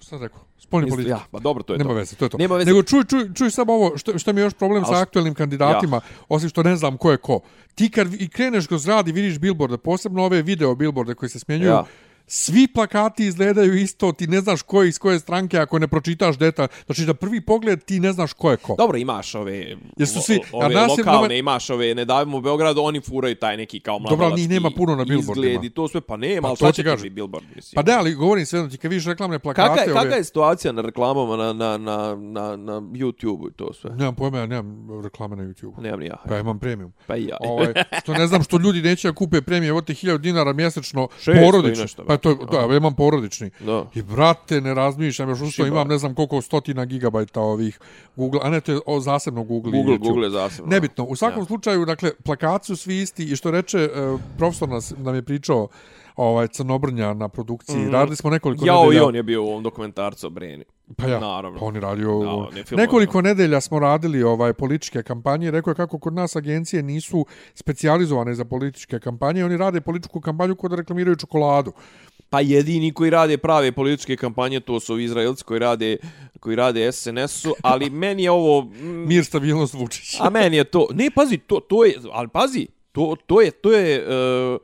[0.00, 0.40] Šta rekao?
[0.58, 1.10] Spoljne Ministra- politike.
[1.10, 1.94] Ja, pa dobro, to je Nema to.
[1.94, 2.38] veze, to je to.
[2.38, 2.66] Nema veze.
[2.66, 5.34] Nego čuj, čuj, čuj samo ovo, što, što mi je još problem Al sa aktuelnim
[5.34, 7.40] kandidatima, osim što ne znam ko je ko.
[7.74, 11.38] Ti kad i kreneš kroz rad i vidiš billboarde, posebno ove video billboarde koji se
[11.38, 11.84] smjenjuju, Ja.
[12.28, 16.38] Svi plakati izgledaju isto, ti ne znaš ko je iz koje stranke ako ne pročitaš
[16.38, 16.68] detalj.
[16.86, 18.74] Znači da prvi pogled ti ne znaš ko je ko.
[18.78, 22.80] Dobro, imaš ove, Jesu svi- ove nas lokalne, nomen- imaš ove, ne davimo u Beogradu,
[22.82, 25.46] oni furaju taj neki kao Dobro, ali mladalački njih nema puno na billboardima.
[25.46, 27.74] Izgled i to sve, pa nema, Pa ali to će ti billboard, mislim.
[27.74, 29.68] Pa da, ali govorim sve, ti kad vidiš reklamne plakate...
[29.68, 33.52] Kaka, je- ove- kaka je situacija na reklamama na, na, na, na, na YouTube-u i
[33.52, 33.90] to sve?
[33.90, 34.66] Nemam pojma, ja nemam
[35.02, 35.80] reklame na YouTube.
[35.80, 36.16] Nemam ni ja.
[36.28, 36.92] Pa ja imam premium.
[37.06, 37.36] Pa ja.
[37.40, 37.72] ovaj,
[38.02, 41.32] što ne znam što ljudi neće da kupe premije, evo ti 1000 dinara mjesečno, 600
[41.32, 41.82] i porodično.
[41.84, 43.50] nešto, to, da, ja imam porodični.
[43.60, 43.86] Da.
[43.94, 47.78] I brate, ne razmišljam, još usto imam ne znam koliko stotina gigabajta ovih
[48.16, 49.98] Google, a ne, to je o, zasebno Google, Google.
[49.98, 50.70] Google je zasebno.
[50.70, 51.04] Nebitno.
[51.04, 51.46] U svakom Ja.
[51.46, 55.68] slučaju, dakle, plakati su svi isti i što reče, uh, profesor nas, nam je pričao
[56.16, 57.76] ovaj Crnobrnja na produkciji.
[57.76, 57.90] Mm.
[57.90, 58.66] Radili smo nekoliko Mhm.
[58.66, 59.06] Jao, i nedelja.
[59.06, 60.64] on je bio u ovom dokumentarcu o Breni.
[60.96, 61.58] Pa ja, Naravno.
[61.58, 62.18] pa on je radio...
[62.18, 65.50] Da, Da, on je film nekoliko nedelja smo radili ovaj političke kampanje.
[65.50, 69.44] Rekao je kako kod nas agencije nisu specijalizovane za političke kampanje.
[69.44, 71.72] Oni rade političku kampanju kod da reklamiraju čokoladu.
[72.30, 75.96] Pa jedini koji rade prave političke kampanje, to su Izraelci koji rade,
[76.40, 78.62] koji rade SNS-u, ali meni je ovo...
[78.62, 80.16] mm, Mir, stabilnost, Vučić.
[80.20, 80.86] A meni je to...
[80.94, 81.94] Ne, pazi, to, to je...
[82.12, 83.50] Ali pazi, to, to je...
[83.50, 84.06] To je
[84.54, 84.60] uh,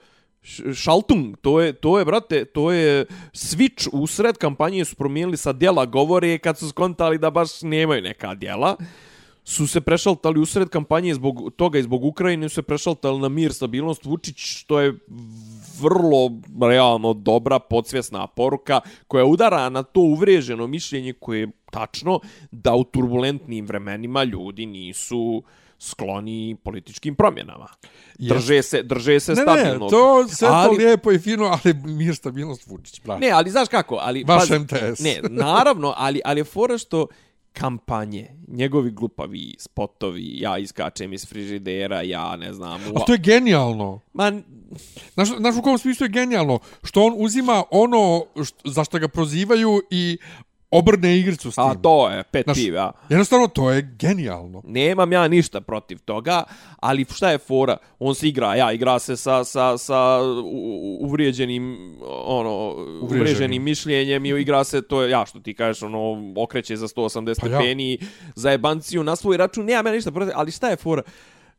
[0.74, 5.52] šaltung, to je, to je, brate, to je switch u sred kampanje su promijenili sa
[5.52, 8.76] djela govore kad su skontali da baš nemaju neka djela
[9.44, 13.28] su se prešaltali u sred kampanje zbog toga i zbog Ukrajine su se prešaltali na
[13.28, 14.98] mir, stabilnost Vučić, što je
[15.80, 16.30] vrlo
[16.60, 22.20] realno dobra podsvjesna poruka koja udara na to uvriježeno mišljenje koje je tačno
[22.50, 25.42] da u turbulentnim vremenima ljudi nisu
[25.82, 27.68] skloni političkim promjenama.
[28.18, 29.84] Drže se, drže se ne, stabilno.
[29.84, 33.00] ne, to sve to Ali- lijepo i fino, ali mir, stabilnost, Vučić.
[33.02, 33.20] Brate.
[33.20, 35.00] Ne, ali znaš kako, ali Vaš pazi, MTS.
[35.00, 37.06] Ne, naravno, ali ali je fora što
[37.52, 42.80] kampanje, njegovi glupavi spotovi, ja iskačem iz frižidera, ja ne znam.
[42.96, 44.00] A to je genijalno.
[44.12, 44.42] Man,
[45.14, 46.58] Znaš, znaš u kom smislu je genijalno?
[46.82, 50.18] Što on uzima ono št, za što ga prozivaju i
[50.72, 51.64] obrne igricu s tim.
[51.64, 52.92] a to je pet Znaš, piva.
[53.08, 54.62] Jednostavno, to je genijalno.
[54.64, 56.44] Nemam ja ništa protiv toga,
[56.80, 57.76] ali šta je fora?
[57.98, 60.18] On se igra, ja igra se sa, sa, sa
[61.00, 66.76] uvrijeđenim, ono, uvrijeđenim mišljenjem i igra se, to je, ja što ti kažeš, ono, okreće
[66.76, 67.58] za 180 Pa ja.
[67.58, 67.98] stepeni,
[68.34, 71.02] za jebanciju na svoj račun, nemam ja ništa protiv, ali šta je fora?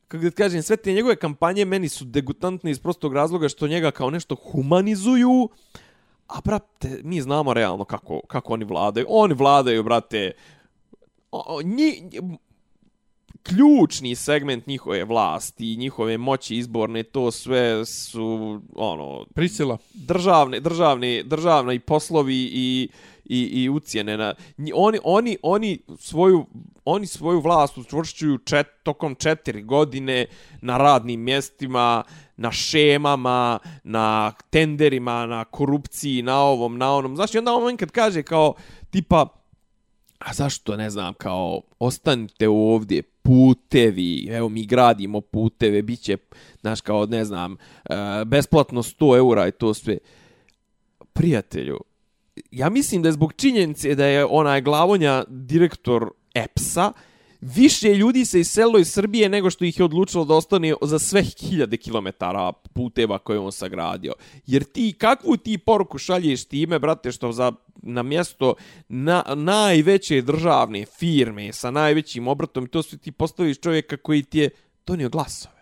[0.07, 3.91] Kako da kažem, sve te njegove kampanje meni su degutantne iz prostog razloga što njega
[3.91, 5.49] kao nešto humanizuju,
[6.33, 9.05] a brate, mi znamo realno kako, kako oni vladaju.
[9.09, 10.31] Oni vladaju, brate,
[11.31, 12.09] o, o, nji,
[13.43, 19.77] ključni segment njihove vlasti, njihove moći izborne, to sve su ono Prisila.
[19.93, 22.89] državne, državne, državne i poslovi i
[23.25, 26.45] i i ucijene na nji- oni oni oni svoju
[26.85, 30.25] oni svoju vlast učvršćuju čet, tokom četiri godine
[30.61, 32.03] na radnim mjestima,
[32.37, 37.15] na šemama, na tenderima, na korupciji, na ovom, na onom.
[37.15, 38.53] Znaš, i onda on kad kaže kao,
[38.89, 39.27] tipa,
[40.19, 46.17] a zašto, ne znam, kao, ostanite ovdje, putevi, evo mi gradimo puteve, bit će,
[46.61, 47.57] znaš, kao, ne znam,
[47.89, 49.97] e, besplatno 100 eura i to sve.
[51.13, 51.79] Prijatelju,
[52.51, 56.91] ja mislim da je zbog činjenice da je onaj glavonja direktor EPS-a,
[57.43, 61.23] više ljudi se iselilo iz Srbije nego što ih je odlučilo da ostane za sve
[61.23, 64.13] hiljade kilometara puteva koje on sagradio.
[64.45, 68.53] Jer ti, kakvu ti poruku šalješ time, brate, što za, na mjesto
[68.89, 74.49] na, najveće državne firme sa najvećim obratom, to sve ti postaviš čovjeka koji ti je
[74.85, 75.52] donio glasove.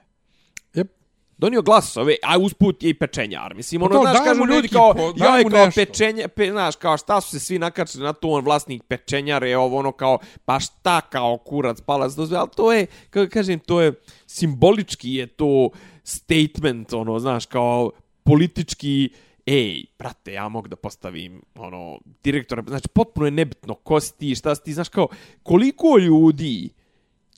[1.42, 3.56] Donio glasove, a usput je i pečenjar.
[3.56, 5.82] Mislim, Pa ono, to, znaš, kažu ljudi neki kao, po- joj, kao nešto.
[5.82, 9.78] pečenje, pe, znaš, kao šta su se svi nakačili na to, on vlasnik pečenjare, ovo
[9.78, 13.82] ono kao, pa šta kao kurac, palac, to sve, ali to je, kako kažem, to
[13.82, 13.94] je,
[14.28, 15.70] simbolički je to
[16.04, 17.92] statement, ono, znaš, kao
[18.24, 19.10] politički,
[19.46, 24.36] ej, brate, ja mogu da postavim, ono, direktora, znači, potpuno je nebitno ko si ti,
[24.36, 25.08] šta si ti, znaš, kao,
[25.44, 26.70] koliko ljudi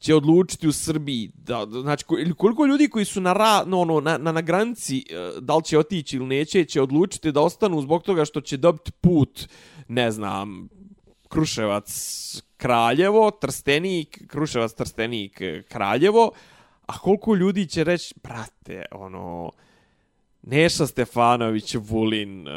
[0.04, 3.86] će odlučiti u Srbiji, da, da- znači ili koliko ljudi koji su na, ra, no,
[3.86, 7.42] no, na, na, na granici, e, da li će otići ili neće, će odlučiti da
[7.42, 9.48] ostanu zbog toga što će dobiti put,
[9.88, 10.70] ne znam,
[11.28, 11.90] Kruševac,
[12.58, 16.32] Kraljevo, Trstenik, Kruševac, Trstenik, e, Kraljevo,
[16.86, 19.52] a koliko ljudi će reći, brate, ono,
[20.42, 22.54] Neša Stefanović, Vulin, uh,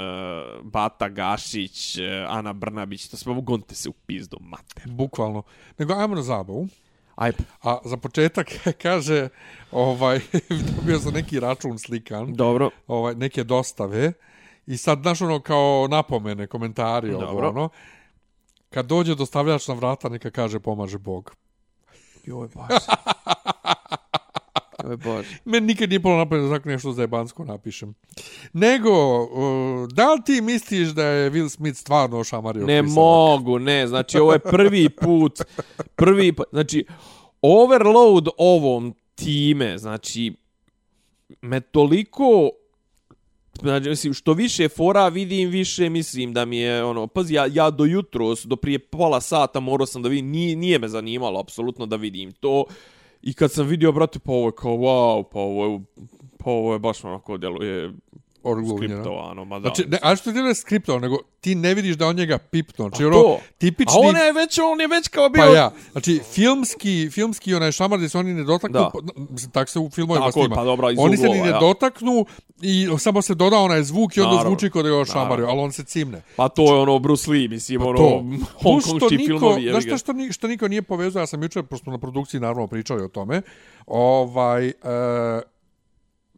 [0.62, 4.84] Bata Gašić, uh, Ana Brnabić, to sve gonte se u pizdu, mater.
[4.86, 5.42] Bukvalno.
[5.78, 6.68] Nego ajmo na zabavu.
[7.16, 8.46] Aj, A za početak
[8.82, 9.28] kaže,
[9.72, 10.20] ovaj,
[10.76, 12.70] dobio sam neki račun slikan, dobro.
[12.86, 14.12] ovaj, neke dostave,
[14.66, 17.48] i sad, znaš ono, kao napomene, komentari, ovo, Dobro.
[17.48, 17.68] ono,
[18.70, 21.36] kad dođe dostavljač na vrata, neka kaže pomaže Bog.
[22.24, 22.86] Joj, bože.
[24.84, 25.38] Joj, bože.
[25.44, 27.94] Meni nikad nije polo da tako nešto za jebansko napišem.
[28.52, 29.28] Nego, uh,
[29.86, 34.18] da li ti misliš da je Will Smith stvarno ošamario Ne Chrisa mogu, ne, znači
[34.18, 35.40] ovo je prvi put,
[35.96, 36.86] prvi put, znači
[37.42, 40.34] overload ovom time, znači
[41.42, 42.50] me toliko
[43.62, 47.70] Znači, mislim, što više fora vidim, više mislim da mi je, ono, pazi, ja, ja
[47.70, 51.86] do jutros, do prije pola sata morao sam da vidim, nije, nije me zanimalo, apsolutno,
[51.86, 52.64] da vidim to.
[53.22, 55.80] I kad sam vidio, brate, pa ovo je kao, wow, pa ovo je,
[56.38, 57.92] pa ovo je baš onako djeluje
[58.46, 58.94] Orgluvnjeno.
[58.94, 59.62] skriptovano, ma da.
[59.62, 62.88] Znači, ne, a što ti ne skriptovano, nego ti ne vidiš da on njega pipnuo.
[62.88, 63.38] Znači, ono, to.
[63.58, 63.94] tipični...
[63.96, 65.42] A on je već, on je već kao bio...
[65.42, 68.90] Pa ja, znači filmski, filmski onaj šamar gdje se oni ne dotaknu, Da.
[68.92, 68.98] pa,
[69.30, 70.56] mislim, tak se u filmovima Tako je, snima.
[70.56, 71.60] pa dobro, iz oni se ni uglova, ne ja.
[71.60, 72.26] dotaknu
[72.62, 74.50] i samo se doda onaj zvuk i onda Naravno.
[74.50, 75.52] zvuči kao da ga ošamario, Naravno.
[75.52, 76.22] ali on se cimne.
[76.36, 78.00] Pa to je ono Bruce Lee, mislim, Pa ono,
[78.80, 79.70] što niko, filmovi.
[79.80, 83.04] znaš što, ni, što niko nije povezao, ja sam jučer, pošto na produkciji naravno pričali
[83.04, 83.42] o tome,
[83.86, 84.72] ovaj, e,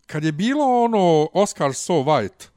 [0.08, 2.48] kad je bilo ono Oscar So White,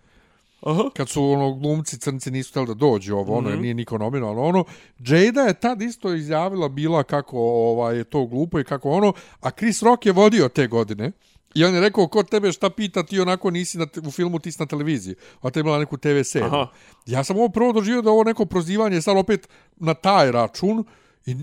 [0.62, 0.84] Aha.
[0.96, 3.50] kad su ono glumci crnci nisu htjeli da dođu ovo, ono, Mhm.
[3.50, 4.64] jer nije niko nominovano, ono,
[5.00, 9.52] Jada je tad isto izjavila bila kako ovaj, je to glupo i kako ono, a
[9.52, 11.12] Chris Rock je vodio te godine,
[11.54, 14.40] I on je rekao, ko tebe šta pita, ti onako nisi na, te- u filmu,
[14.40, 15.16] ti si na televiziji.
[15.42, 16.68] A to je bila neku TV seriju.
[17.06, 20.84] Ja sam ovo prvo doživio da ovo neko prozivanje, sad opet na taj račun,
[21.26, 21.36] i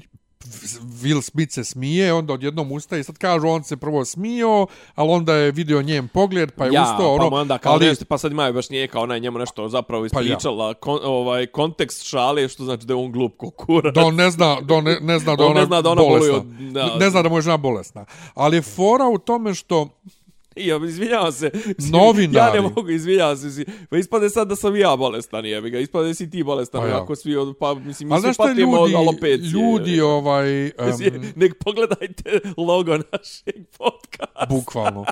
[1.02, 5.10] Will Smith se smije, onda odjednom ustaje i sad kažu on se prvo smio, ali
[5.10, 7.16] onda je vidio njen pogled, pa je ja, ustao.
[7.18, 9.38] pa ono, onda kao ali, nešto, pa sad imaju baš nije kao ona je njemu
[9.38, 10.24] nešto zapravo Pa ja.
[10.24, 13.90] ispričala, kon, ovaj, kontekst šale, što znači da je on glup kokura.
[13.90, 15.90] Da on ne zna da, on ne, ne zna da On ona, ne zna da
[15.90, 16.42] ona bolesna.
[16.72, 16.96] da.
[16.98, 18.04] Ne zna da mu je žena bolesna.
[18.34, 19.88] Ali je fora u tome što
[20.66, 21.50] ja, izvinjavam se.
[21.92, 22.36] Novinari.
[22.36, 23.64] Ja ne mogu, izvinjavam se.
[23.90, 25.78] Pa ispade sad da sam ja bolestan, jebi ga.
[25.78, 27.02] Ispade si ti bolestan, Pa ja.
[27.02, 29.50] ako svi, od, pa mislim, mi svi šta patimo od ljudi, alopecije.
[29.50, 30.48] ljudi ovaj...
[30.78, 34.46] Um, Nek pogledajte logo našeg podcasta.
[34.48, 35.04] bukvalno.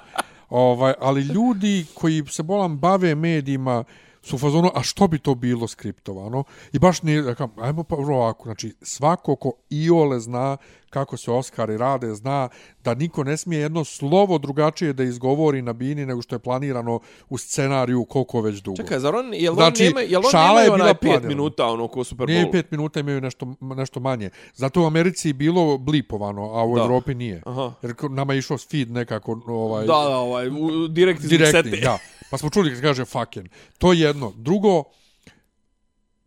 [0.49, 3.85] Ovaj, ali ljudi koji se bolam bave medijima
[4.27, 6.45] su u fazonu, a što bi to bilo skriptovano?
[6.73, 10.57] I baš nije, da ajmo pa ovako, znači svako ko iole zna
[10.91, 12.49] kako se Oskari rade, zna
[12.85, 17.01] da niko ne smije jedno slovo drugačije da izgovori na bini nego što je planirano
[17.29, 18.77] u scenariju koliko već dugo.
[18.77, 21.29] Čekaj, zar on, jel Znači, on nema, jel on šala je bila onaj pet planirana.
[21.29, 22.53] minuta, ono, ko Super Nije Bowl?
[22.53, 24.31] pet minuta, imaju nešto, nešto manje.
[24.55, 26.83] Zato u Americi je bilo blipovano, a u Da.
[26.83, 27.43] Evropi nije.
[27.47, 27.73] Aha.
[27.83, 31.99] Jer nama je išao feed nekako ovaj, Da, da, ovaj, u, direkt iz direktni, da.
[32.31, 33.49] Pa smo čuli kad kaže fucking.
[33.79, 34.33] To je jedno.
[34.37, 34.85] Drugo,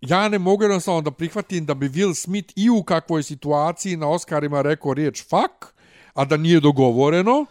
[0.01, 4.09] ja ne mogu jednostavno da prihvatim da bi Will Smith i u kakvoj situaciji na
[4.09, 5.73] Oscarima rekao riječ fuck,
[6.13, 7.45] a da nije dogovoreno.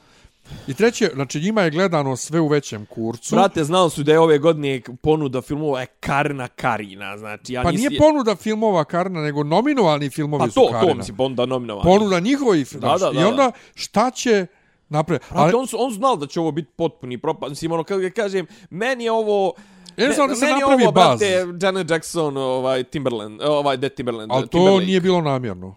[0.66, 3.34] I treće, znači njima je gledano sve u većem kurcu.
[3.34, 7.70] Brate, znali su da je ove godine ponuda filmova je Karna Karina, znači ja pa
[7.70, 7.88] nisi...
[7.88, 10.92] nije ponuda filmova Karna, nego nominovani filmovi Pa su to, Karina.
[10.92, 11.90] to mislim, ponuda nominovana.
[11.90, 14.46] Ponuda njihovih Da, znaš, da, da, I onda šta će
[14.88, 15.26] napraviti?
[15.30, 17.50] Brate, on, su, on znal da će ovo biti potpuni propad.
[17.50, 19.52] Mislim, ono, kad ga kažem, meni je ovo...
[19.96, 21.18] Jednostavno da se meni napravi ovo, baz.
[21.18, 24.86] brate, Janet Jackson, ovaj, Timberland, ovaj, Dead Timberland, Ali to Timberlake.
[24.86, 25.74] nije bilo namjerno.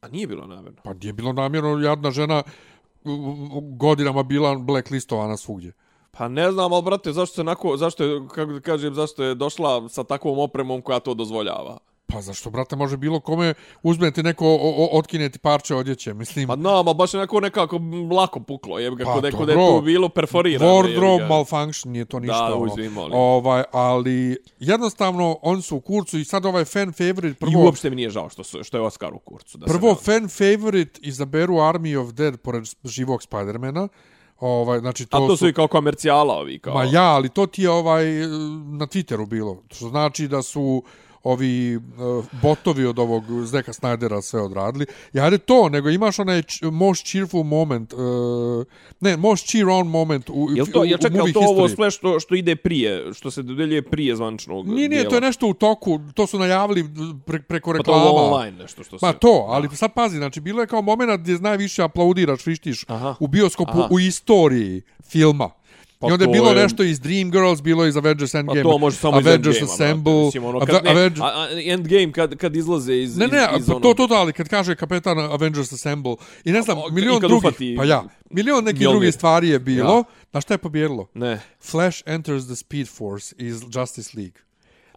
[0.00, 0.80] A nije bilo namjerno.
[0.84, 2.42] Pa nije bilo namjerno, jadna žena
[3.76, 5.72] godinama bila blacklistovana svugdje.
[6.10, 9.34] Pa ne znam, ali brate, zašto se nako, zašto je, kako da kažem, zašto je
[9.34, 11.78] došla sa takvom opremom koja to dozvoljava?
[12.12, 16.48] Pa zašto, brate, može bilo kome uzmeti neko, o, o, otkineti parče odjeće, mislim.
[16.48, 17.80] Pa no, ma baš je neko nekako
[18.16, 20.72] lako puklo, je ga, Pa, kod neko da je to bilo perforirano.
[20.72, 22.48] Wardrobe malfunction, nije to ništa.
[22.48, 22.72] Da, ono.
[22.72, 23.12] uzmi, molim.
[23.14, 27.90] ovaj, ali jednostavno, oni su u kurcu i sad ovaj fan favorite, I prvo, uopšte
[27.90, 29.58] mi nije žao što, su, što je Oscar u kurcu.
[29.58, 33.88] Da se prvo ne- fan favorite izaberu Army of Dead pored živog Spidermana.
[34.40, 36.58] Ovaj, znači to, A to su i kao komercijala ovi.
[36.58, 36.74] Kao...
[36.74, 38.04] Ma ja, ali to ti je ovaj
[38.78, 39.62] na Twitteru bilo.
[39.70, 40.82] Što znači da su
[41.22, 41.82] ovi uh,
[42.42, 44.86] botovi od ovog Zeka Snydera sve odradili.
[45.12, 46.42] I ajde to, nego imaš onaj
[46.72, 47.98] most cheerful moment, uh,
[49.00, 51.68] ne, most cheer on moment u, Jel to, jel u čekaj, movie jel to ovo
[51.68, 51.74] history.
[51.74, 55.46] sve što, što ide prije, što se dodeljuje prije zvančnog Nije, nije, to je nešto
[55.46, 56.84] u toku, to su najavili
[57.26, 58.02] pre, preko Pa to reklama.
[58.04, 59.06] je online nešto što se...
[59.06, 63.14] Ma to, ali sad pazi, znači bilo je kao moment gdje najviše aplaudiraš, vrištiš Aha.
[63.20, 63.88] u bioskopu Aha.
[63.90, 65.50] u istoriji filma.
[66.00, 68.62] Pa I onda je bilo je- nešto iz Dreamgirls, bilo je iz Avengers Pa Endgame.
[68.62, 70.12] to može samo iz Avengers Endgame-a, Assemble.
[70.12, 70.24] brate.
[70.26, 73.16] Mislim, ono, kad, ne, Avengers- a, a, Endgame kad, kad izlaze iz...
[73.16, 76.14] Ne, ne, iz, iz pa onog- to, to, to, ali kad kaže kapetan Avengers Assemble,
[76.44, 78.94] i ne znam, A, milion drugih, ufati pa ja, milion nekih Mjolnir.
[78.94, 80.02] drugih stvari je bilo, Ja.
[80.32, 81.06] na šta je pobjedilo?
[81.14, 81.40] Ne.
[81.62, 84.40] Flash enters the Speed Force iz Justice League.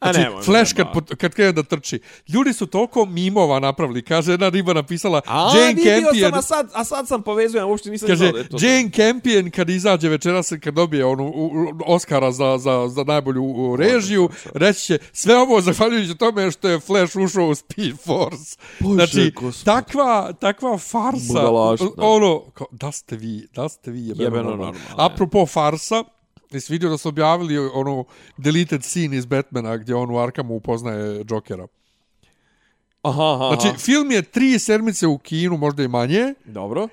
[0.01, 1.99] A Znači, nemoj, Flash kad, pot- kad krene da trči.
[2.27, 4.01] Ljudi su toliko mimova napravili.
[4.01, 6.31] Kaže, jedna riba napisala, A, Jane Campion...
[6.31, 8.57] sam, a sad, a sad sam povezujem, uopšte nisam Kaže, znao da je to.
[8.61, 11.51] Jane Campion kad izađe večeras, kad dobije onu u-
[11.85, 16.79] Oscara za, za, za najbolju u, režiju, reći će sve ovo zahvaljujući tome što je
[16.79, 18.57] Flash ušao u Speed Force.
[18.79, 19.65] Bože, znači, gospod.
[19.65, 21.33] takva, takva farsa.
[21.33, 21.91] Budalaština.
[21.97, 24.79] Ono, kao, da ste vi, da ste vi jebeno, Jebeno normalni.
[24.97, 26.03] Apropo farsa,
[26.51, 28.05] Jesi vidio da su objavili onu
[28.37, 31.67] deleted scene iz Batmana gdje on u Arkhamu upoznaje Jokera?
[33.01, 36.87] Aha, aha, Znači, film je tri sedmice u kinu, možda i manje, Dobro.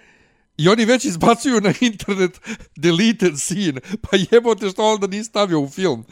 [0.59, 2.41] I oni već izbacuju na internet
[2.77, 3.81] deleted scene.
[4.03, 6.05] Pa jebote što onda nisi stavio u film.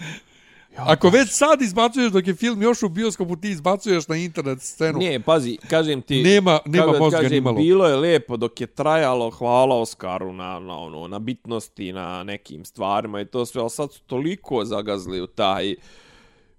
[0.79, 4.99] Ako već sad izbacuješ dok je film još u bioskopu, ti izbacuješ na internet scenu.
[4.99, 6.23] Nije, pazi, kažem ti...
[6.23, 7.57] Nema- nema da ti mozga kažem, nimalo.
[7.57, 12.65] Bilo je lepo dok je trajalo, hvala Oskaru na, na, ono, na bitnosti, na nekim
[12.65, 15.75] stvarima i to sve, ali sad su toliko zagazli u taj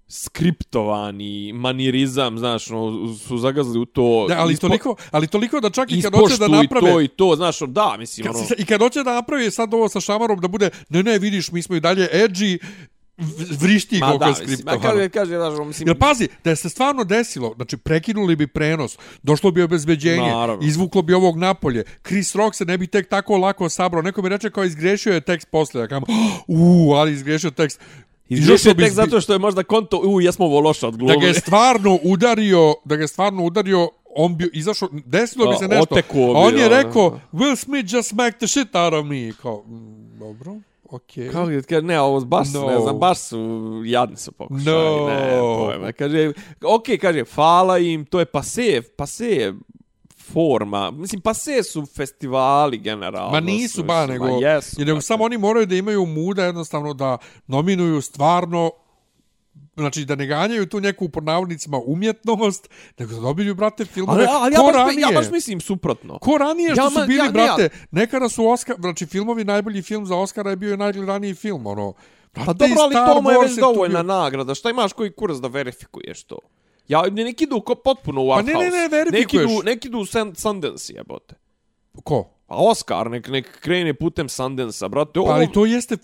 [0.08, 4.26] skriptovani manirizam, znaš, no, su zagazli u to...
[4.28, 6.92] Ne, ali, ispo- toliko, ali toliko da čak i kad hoće da naprave...
[6.92, 8.44] to i to, znaš, da, mislim, Kad, ono...
[8.58, 11.62] I kad hoće da napravi sad ovo sa šamarom da bude, ne, ne, vidiš, mi
[11.62, 12.58] smo i dalje edgy,
[13.52, 14.80] vrišti Ma koliko da, je mislim, ma skriptovano.
[14.90, 15.88] kaže, kaže, znaš, ono, mislim...
[15.88, 20.66] Jer pazi, da je se stvarno desilo, znači prekinuli bi prenos, došlo bi obezbeđenje, Naravno.
[20.66, 24.28] izvuklo bi ovog napolje, Chris Rock se ne bi tek tako lako sabrao, neko mi
[24.28, 26.02] reče kao izgrešio je tekst posle, ja kam,
[26.48, 27.80] uuu, ali izgrešio tekst.
[28.28, 30.80] Izgrešio Izašlo je bi tek zbi- zato što je možda konto, u, jesmo ovo loše
[30.80, 31.20] Da odglumili.
[31.20, 35.68] ga je stvarno udario, da ga je stvarno udario, on bi izašao, desilo bi se
[35.68, 35.82] nešto.
[35.84, 37.38] otekuo bi, on je da, rekao, da.
[37.38, 39.32] Will Smith just smacked the shit out of me.
[39.32, 40.56] Kao, mm, dobro,
[40.88, 41.24] okej.
[41.24, 41.32] Okay.
[41.32, 42.66] Kako ga kaže, ne, ovo baš, No.
[42.66, 43.38] ne znam, baš su,
[43.84, 44.76] jadni su pokušali.
[44.76, 45.06] No.
[45.06, 45.92] Ne, pojma.
[45.92, 46.32] Kaže,
[46.64, 49.52] okej, kaže, fala im, to je pase, pase
[50.32, 50.90] forma.
[50.90, 53.30] Mislim, pase su festivali generalno.
[53.30, 56.44] Ma nisu su, ba, nego, ma jesu, jer nego samo oni moraju da imaju muda
[56.44, 58.70] jednostavno da nominuju stvarno
[59.78, 62.68] znači da ne ganjaju tu neku po navodnicima umjetnost,
[62.98, 65.00] nego da dobiju, brate, filmove Ali, ali ja, ko baš, ranije.
[65.02, 66.18] ja baš mislim suprotno.
[66.18, 69.82] Ko ranije što Ja, su bili, ja- ne, brate, nekada su Oscar, znači filmovi, najbolji
[69.82, 71.92] film za Oscara je bio najgledaniji film, ono.
[72.34, 74.54] Brate, Pa dobro, ali to mu je već dovoljna bio- nagrada.
[74.54, 76.38] Šta imaš koji kurac da verifikuješ to?
[76.88, 78.70] Ja, ne, neki idu ko potpuno u Pa art ne, ne, house.
[78.72, 79.44] ne, verifikuješ.
[79.44, 81.34] Neki idu, neki idu u Sun- Sundance, jebote.
[82.04, 82.24] Ko?
[82.46, 85.10] Pa Oscar, nek, nek krene putem Sundance-a, brate.
[85.16, 85.96] Pa ali to jeste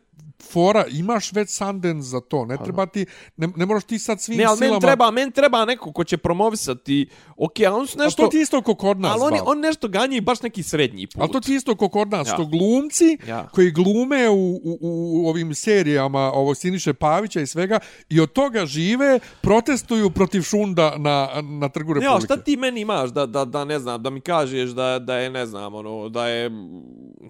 [0.42, 3.06] fora, imaš već Sundance za to, ne treba ti,
[3.36, 4.72] ne, ne moraš ti sad svim Ne, ali silama...
[4.72, 8.30] meni treba, meni treba neko ko će promovisati, ok, a on su Nešto, a to
[8.30, 11.22] ti isto ko kod nas, ali on, on nešto ganje i baš neki srednji put.
[11.22, 12.32] Ali to ti isto ko kod nas, Ja.
[12.34, 13.48] što glumci Ja.
[13.48, 17.78] koji glume u, u, u ovim serijama ovo Siniše Pavića i svega
[18.08, 22.24] i od toga žive, protestuju protiv šunda na, na trgu Ne, Republike.
[22.24, 25.16] a šta ti meni imaš da, da, da ne znam, da mi kažeš da, da
[25.16, 26.50] je, ne znam, ono, da je,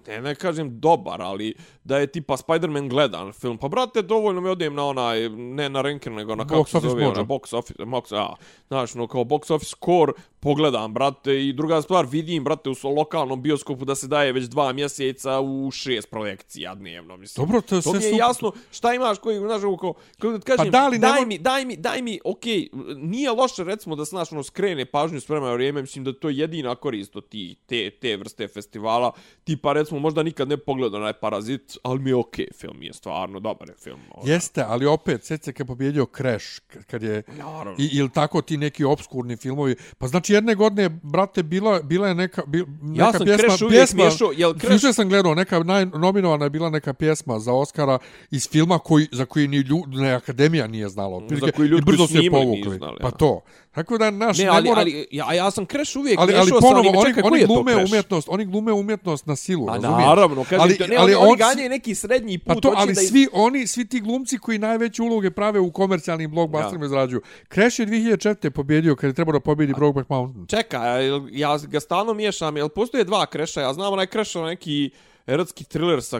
[0.07, 1.53] ne, ne kažem dobar, ali
[1.83, 3.57] da je tipa Spider-Man gledan film.
[3.57, 7.03] Pa, brate, dovoljno mi odem na onaj, ne na ranker, nego na kako se zove,
[7.03, 8.35] na box office, box, a,
[8.67, 13.41] znaš, no, kao box office score, pogledam, brate, i druga stvar, vidim, brate, u lokalnom
[13.41, 17.45] bioskopu da se daje već dva mjeseca u šest projekcija dnevno, mislim.
[17.45, 18.19] Dobro, to je to mi je super.
[18.19, 21.65] jasno, šta imaš koji, znaš, kao, kako da kažem, da li daj nema- mi, daj
[21.65, 25.53] mi, daj mi, okej, nije loše, recimo, da se, znaš, ono, skrene pažnju s vremena
[25.53, 29.11] vrijeme, mislim da to je jedina korist od ti, te, te vrste festivala,
[29.43, 33.39] tipa, recimo, možda nikad ne pogledao onaj Parazit, ali mi je okej, film je stvarno,
[33.39, 33.99] dobar je film.
[34.15, 34.31] ono.
[34.33, 36.45] Jeste, ali opet, se kad je pobjedio Crash,
[36.87, 37.75] kad je, Naravno.
[37.77, 39.75] i, ili tako ti neki obskurni filmovi.
[39.97, 43.63] Pa znači jedne godine, brate, bila, bila je neka, bil, neka Ja sam pjesma, Crash
[43.63, 47.39] uvijek pjesma, miješao, jel Crash- Jučer sam gledao, neka naj, nominovana je bila neka pjesma
[47.39, 47.97] za Oscara
[48.31, 51.17] iz filma koji, za koji ni ljudi, ne, akademija nije znala.
[51.17, 52.77] Otprilike, koji ljudi i brzo koji su je snimali povukli.
[52.77, 53.41] znali, pa to.
[53.75, 54.81] Tako da naš Ne, ne, ali, mora...
[54.81, 57.41] ali ja, ja sam Crash uvijek ali, ali miješao sa ponovo, onim, oni, čekaj, oni
[57.41, 60.05] to glume umjetnost, oni glume umjetnost na silu, Pa razumiješ?
[60.05, 62.81] naravno, kažem, ali, ne, ali oni, oni on- ganjaju neki srednji put, Pa to, hoće
[62.81, 66.85] ali da iz- svi oni, svi ti glumci koji najveće uloge prave u komercijalnim blockbusterima
[66.85, 67.21] izrađuju.
[67.49, 68.49] Crash je 2004.
[68.49, 70.45] pobjedio kad je trebao da pobjedi Brokeback Mountain.
[70.73, 74.89] A jel- ja ga stalno miješam, jel postoje dva kreša, ja znam onaj kreš, neki
[75.27, 76.19] erotski thriller sa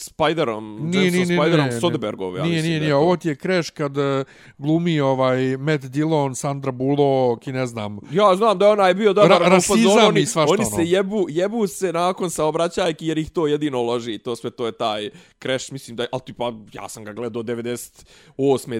[0.00, 1.80] Spiderom, Nije, Jamesom nije, nije, Spiderom ne, ne.
[1.80, 2.98] Soderbergov, ja Nije, mislim nije, da je nije, to.
[2.98, 4.24] ovo ti je Crash kad e,
[4.58, 7.98] glumi ovaj Matt Dillon, Sandra Bullock i ne znam.
[8.10, 10.76] Ja znam da je onaj bio dobar Ra- rasizam oni, i svašta oni ono.
[10.76, 14.18] se jebu, jebu se nakon saobraćajki jer ih to jedino loži.
[14.18, 15.10] To sve to je taj
[15.42, 18.04] Crash, mislim da je, ali tipa ja sam ga gledao 98.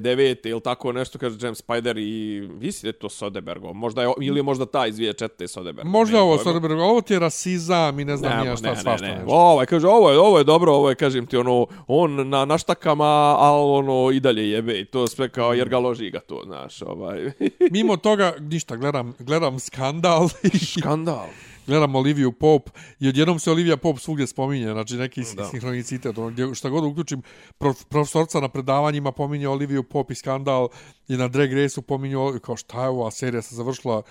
[0.00, 0.46] 9.
[0.46, 3.74] ili tako nešto, kaže James Spider i visi da je to Soderbergov.
[3.74, 5.46] Možda je, ili možda taj iz 2004.
[5.46, 5.90] Soderbergov.
[5.92, 6.44] Možda ovo pojma.
[6.44, 9.12] Soderbergh, ovo ti je rasizam i ne znam Ne, ne, šta ne, svašta ne.
[9.14, 9.26] nešto.
[9.28, 13.04] Ovaj, kaže, ovo je, ovo je dobro, ovo je, kažem ti, ono, on na naštakama,
[13.38, 16.82] ali ono, i dalje jebe i to sve kao, jer ga loži ga to, znaš,
[16.82, 17.32] ovaj.
[17.72, 21.26] Mimo toga, ništa, gledam, gledam skandal i Skandal.
[21.66, 25.44] gledam Oliviju Pop i odjednom se Olivija Pop svugdje spominje, znači neki Da.
[25.48, 27.22] sinhronicitet, ono, gdje šta god uključim,
[27.58, 30.68] prof, profesorca na predavanjima pominje Oliviju Pop i skandal
[31.08, 34.02] i na Drag Race-u pominje, kao šta je ova serija se završila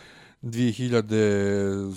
[0.42, 1.94] 2017,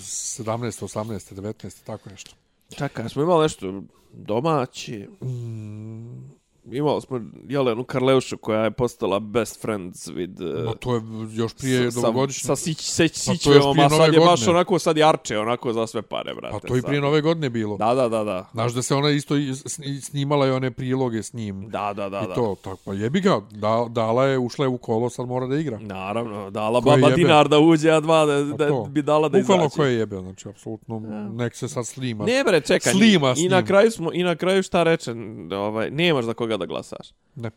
[0.83, 2.31] 18, 19, tako nešto.
[2.77, 3.81] Čekaj, smo imali nešto
[4.13, 5.07] domaće.
[5.21, 6.42] Mm.
[6.65, 10.63] Imali smo Jelenu Karleušu koja je postala best friends with...
[10.63, 11.01] No, Uh, to je
[11.31, 12.47] još prije sa, novogodišnje.
[12.47, 15.39] sa sić, seć, Pa je sićevom, prije a sad je baš onako, sad je arče,
[15.39, 16.57] onako za sve pare, brate.
[16.61, 16.87] Pa to i sad.
[16.87, 17.77] prije nove godine bilo.
[17.77, 18.49] Da, da, da, da.
[18.53, 19.49] Znaš da se ona isto i
[19.79, 21.69] i snimala i one priloge s njim.
[21.69, 22.33] Da, da, da, I da.
[22.33, 25.55] to, tako, pa jebi ga, da, dala je, ušla je u kolo, sad mora da
[25.57, 25.79] igra.
[25.79, 27.21] Naravno, dala Ko je baba jebe?
[27.23, 29.69] dinar da uđe, a dva da, Pa da bi dala da izađe.
[29.75, 30.99] ko je jebeo, znači, apsolutno,
[31.33, 32.25] nek se sad slima.
[32.25, 32.93] Ne bre, čekaj.
[32.93, 33.65] Slima s I na njim.
[33.65, 35.11] kraju smo i na kraju šta reče,
[35.51, 37.13] ovaj nemaš za koga da glasaš.
[37.35, 37.51] Ne.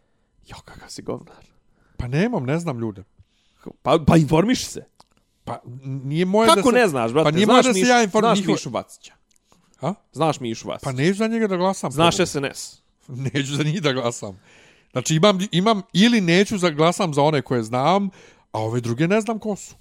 [0.47, 1.45] Jo, kakav si govnar.
[1.97, 3.05] Pa nemam, ne znam ljude.
[3.83, 4.85] Pa pa informiš se.
[5.45, 6.73] Pa nije moje Kako da se...
[6.75, 7.25] ne znaš, brate?
[7.25, 9.13] Pa nije znaš moje da se ja inform- Znaš Mišu Vacića.
[9.81, 9.95] A?
[10.13, 10.85] Znaš Mišu Vacića.
[10.85, 11.93] Pa neću za njega da glasam.
[11.93, 12.27] Znaš prvo.
[12.27, 12.83] SNS.
[13.09, 14.41] Neću za njih da glasam.
[14.93, 18.07] Znači imam, imam ili neću za glasam za one koje znam,
[18.53, 19.75] a ove druge ne znam ko su.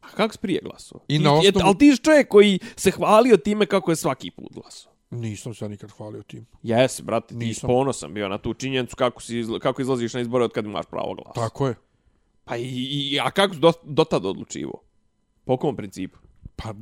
[0.00, 1.00] A kako si prije glasao?
[1.08, 4.30] I Ti- na osnovu- Ali ti si čovjek koji se hvalio time kako je svaki
[4.30, 4.91] put glasao.
[5.12, 6.46] Nisam se nikad hvalio tim.
[6.62, 7.66] Jes, brate, ti Nisam.
[7.68, 10.86] ponosan bio na tu činjenicu kako, si, izla- kako izlaziš na izbore od kad imaš
[10.86, 11.32] pravo glasa.
[11.40, 11.74] Tako je.
[12.44, 12.62] Pa i,
[13.12, 14.82] i, a kako do, do tada odlučivo?
[15.44, 16.18] Po kom principu?
[16.56, 16.74] Pa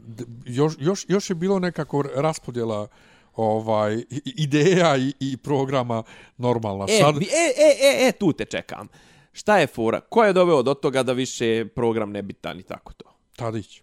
[0.46, 2.88] još, još, još je bilo nekako raspodjela
[3.34, 6.02] ovaj ideja i, i programa
[6.36, 6.86] normalna.
[6.88, 8.88] E, Sad, e, e, e, e, tu te čekam.
[9.32, 10.00] Šta je fora?
[10.00, 13.04] Ko je doveo do toga da više program nebitan i tako to?
[13.36, 13.82] Tadić.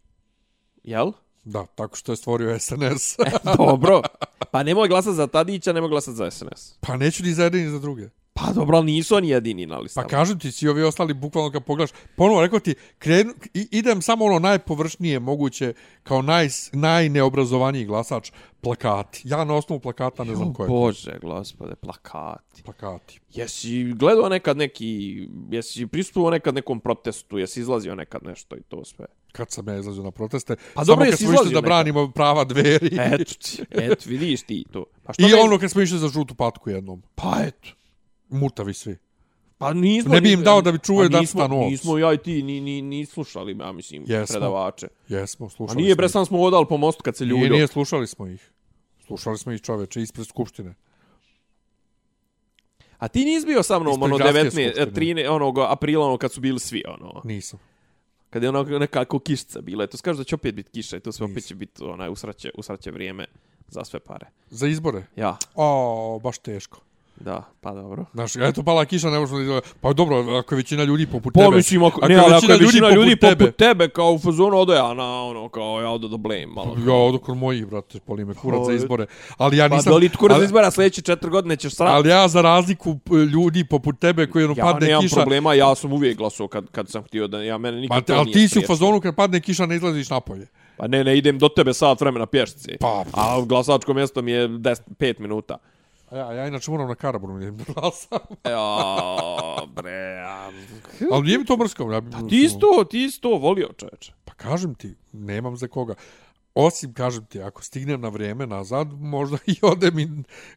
[0.83, 1.11] Jel?
[1.47, 3.15] Da, tako što je stvorio SNS.
[3.57, 4.01] Dobro.
[4.51, 6.77] Pa nemoj glasat za Tadića, nemoj glasat za SNS.
[6.79, 8.09] pa neću ni za jedni ni za druge.
[8.33, 10.07] Pa dobro, ali nisu oni jedini na Pa listama.
[10.07, 14.39] kažem ti, svi ovi ostali, bukvalno kad pogledaš, ponovo rekao ti, krenu, idem samo ono
[14.39, 15.73] najpovršnije moguće,
[16.03, 18.31] kao naj, najneobrazovaniji glasač,
[18.61, 19.21] plakati.
[19.25, 20.67] Ja na osnovu plakata ne znam ko je.
[20.67, 20.73] to.
[20.73, 22.63] Bože, gospode, plakati.
[22.63, 23.19] Plakati.
[23.33, 25.17] Jesi gledao nekad neki,
[25.51, 29.05] jesi prisustvovao nekad nekom protestu, jesi izlazio nekad nešto i to sve?
[29.37, 30.55] Kad sam ja izlazio na proteste.
[30.73, 32.89] Pa samo dobro, jesi smo išli da branimo prava dveri.
[33.13, 34.85] Eto ti, eto, vidiš ti to.
[35.03, 37.03] Pa I me- ono kad smo išli za žutu patku jednom.
[37.15, 37.69] Pa eto.
[38.29, 38.97] Mutavi svi.
[39.57, 40.13] Pa nismo...
[40.13, 41.69] Ne bi im dao da bi čuvali Pa da stanu ovcu.
[41.69, 44.33] Nismo ja i ti ni, ni, ni slušali, ja mislim, Jesmo.
[44.33, 44.87] predavače.
[45.07, 46.11] Jesmo, A slušali nije, smo bre, ih.
[46.11, 47.49] sam smo odali po mostu kad se Nije, ljudi...
[47.49, 48.51] nije, slušali smo ih.
[49.07, 50.75] Slušali smo ih čoveče ispred skupštine.
[52.97, 54.91] A ti nisi bio sa mnom, ono, gradske 19, skupštine.
[55.23, 57.21] 13, onog aprila, ono, kad su bili svi, ono.
[57.23, 57.59] Nisam.
[58.29, 59.83] Kad je ono nekako kišca bila.
[59.83, 62.51] Eto, skažu da će opet biti kiša i to sve opet će biti, onaj, usraće,
[62.55, 63.25] usraće vrijeme
[63.67, 64.25] za sve pare.
[64.49, 65.03] Za izbore?
[65.15, 66.86] Ja, O, baš teško.
[67.19, 68.05] Da, pa dobro.
[68.13, 69.61] Znaš, eto pala kiša, ne možemo da izgleda.
[69.81, 71.55] Pa dobro, ako je većina ljudi poput Pa tebe.
[71.55, 73.51] mislim, ako, ako ne, ali većina ako je većina ljudi poput tebe.
[73.51, 76.75] tebe, kao u fazonu odo ja na, ono, kao ja odo da blame malo.
[76.87, 79.05] Ja, odo kod mojih, brate, poli me kurac za Pa, izbore.
[79.37, 79.91] Ali ja Pa nisam...
[79.91, 81.91] doli kurac ali- izbora sljedeće četiri godine ćeš srati.
[81.91, 82.97] Ali ja za razliku
[83.33, 85.15] ljudi poput tebe koji ono Ja padne nemam kiša...
[85.15, 88.13] problema, ja sam uvijek glasao kad, kad sam htio da ja mene Pa, nikad te,
[88.13, 90.47] to ali ti si u fazonu kad padne kiša ne izlaziš napolje.
[90.77, 92.77] Pa ne, ne, idem do tebe sat vremena pješci.
[92.79, 93.03] Pa.
[93.13, 95.57] A glasačko mjesto mi je 10, 5 minuta.
[96.11, 98.19] A ja, ja inače moram na Karaburnu idem da glasam.
[98.45, 100.51] Ja, bre, ja...
[101.11, 101.91] ali nije mi to mrsko.
[101.91, 104.13] Ja, Pa Ti isto, ti isto volio čoveče.
[104.25, 105.95] Pa kažem ti, nemam za koga.
[106.55, 110.07] Osim, kažem ti, ako stignem na vrijeme nazad, možda i odem i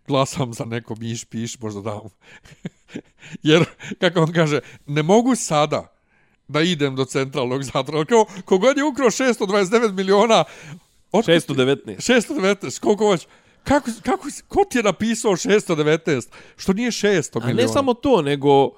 [0.07, 2.01] glasam za neko miš, piš, možda dam.
[3.43, 3.65] Jer,
[4.01, 5.93] kako on kaže, ne mogu sada
[6.49, 8.05] da idem do centralnog zatvora.
[8.05, 10.45] Kao, kogod je ukrao 629 miliona,
[11.13, 11.97] otkud ti- 619.
[11.97, 13.27] 619, koliko već,
[13.71, 16.29] kako, kako, ko ti je napisao 619?
[16.57, 17.63] Što nije 600 A miliona?
[17.63, 18.71] ne samo to, nego...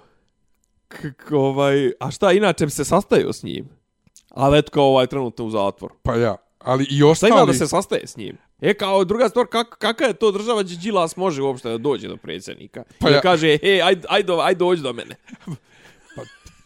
[1.17, 3.69] K ovaj, a šta, inače bi se sastaju s njim?
[4.31, 5.95] Ali eto kao ovaj trenutno u zatvoru.
[6.03, 7.33] Pa ja, ali i Šta ostali...
[7.33, 8.37] ima da se sastaje s njim?
[8.61, 12.09] E, kao druga stvar, kak, kaka je to država gdje Đilas može uopšte da dođe
[12.09, 12.85] do predsjednika?
[12.99, 13.15] Pa ja.
[13.15, 15.17] ja- kaže, hej, aj, aj, do, aj dođi do mene.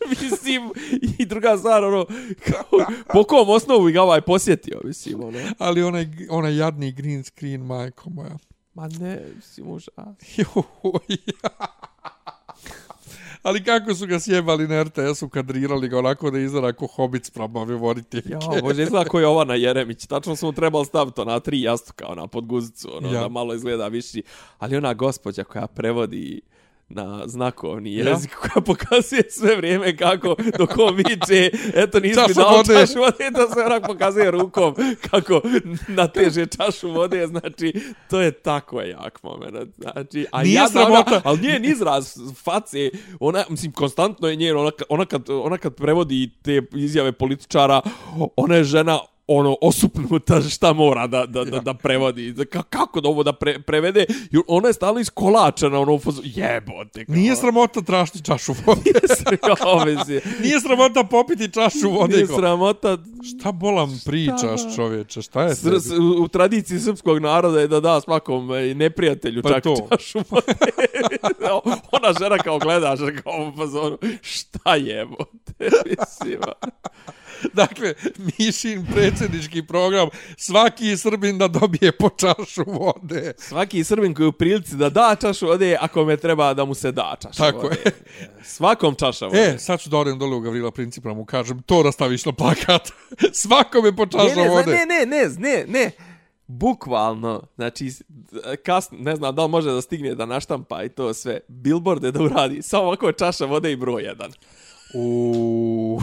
[0.23, 0.71] Mislim,
[1.19, 2.07] i druga stvar, ono,
[2.45, 5.39] kao, po kom osnovu ga ovaj posjetio, mislim, ono.
[5.59, 8.39] Ali onaj, onaj jadni green screen, majko moja.
[8.75, 9.23] Ma ne,
[9.59, 9.91] muža.
[10.37, 11.17] Joj.
[13.43, 17.75] Ali kako su ga sjebali na RTS-u, kadrirali ga onako da izgleda ko hobic pravome
[17.75, 18.23] voditi.
[18.27, 20.07] Ja, bože, izgleda ko je Jovana Jeremić.
[20.07, 23.21] Tačno su mu trebali staviti to na tri jastuka, ona pod guzicu, ono, Ja.
[23.21, 24.23] da malo izgleda viši.
[24.59, 26.41] Ali ona gospođa koja prevodi
[26.89, 32.57] na znakovni jezik koja pokazuje sve vrijeme kako dok on viče eto nisi mi dao
[32.57, 32.75] vode.
[32.75, 34.75] čašu vode da se onak pokazuje rukom
[35.11, 35.41] kako
[35.89, 37.73] nateže čašu vode znači
[38.11, 41.21] to je tako jak moment znači a Nije ja sramota.
[41.25, 42.15] ali njen izraz
[42.45, 47.81] face ona mislim konstantno je njen ona, ona, kad, ona kad prevodi te izjave političara
[48.37, 48.99] ona je žena
[49.29, 53.63] ono osupnuta šta mora da, da, da, da prevodi ka, kako da ovo da pre,
[53.63, 57.15] prevede i ona je stalno iskolačena ono u fazu jebote kao.
[57.15, 58.81] Nije sramota tražiti čašu vode.
[60.43, 62.15] Nije sramota popiti čašu vode.
[62.15, 65.81] nije sramota Šta bolam pričaš čovječe, šta je S, tebi?
[65.81, 69.77] s, u, u tradiciji srpskog naroda je da da svakom e, neprijatelju Pa čak to.
[69.91, 70.53] čašu vode.
[71.93, 75.53] Ona žena kao gledaš kao u fazonu šta jebote
[75.87, 76.41] mislim.
[77.53, 77.95] Dakle,
[78.39, 83.33] Mišin predsjednički program, svaki Srbin da dobije po čašu vode.
[83.39, 86.75] Svaki srbin koji je u prilici da da čašu vode, ako me treba da mu
[86.75, 87.77] se da čaša Tako vode.
[87.85, 87.93] je.
[88.45, 89.41] Svakom čaša vode.
[89.41, 92.33] E, sad ću da odem dole u Gavrila Principa, mu kažem to da staviš na
[92.33, 92.93] plakat.
[93.43, 94.73] Svakome po čašu ne, vode.
[94.73, 95.91] ne, ne, ne, ne, ne.
[96.47, 97.91] Bukvalno, znači,
[98.65, 102.23] kasno, ne znam da li može da stigne da naštampa i to sve, billboarde da
[102.23, 104.33] uradi, samo ovako čaša vode i broj jedan.
[104.95, 106.01] U...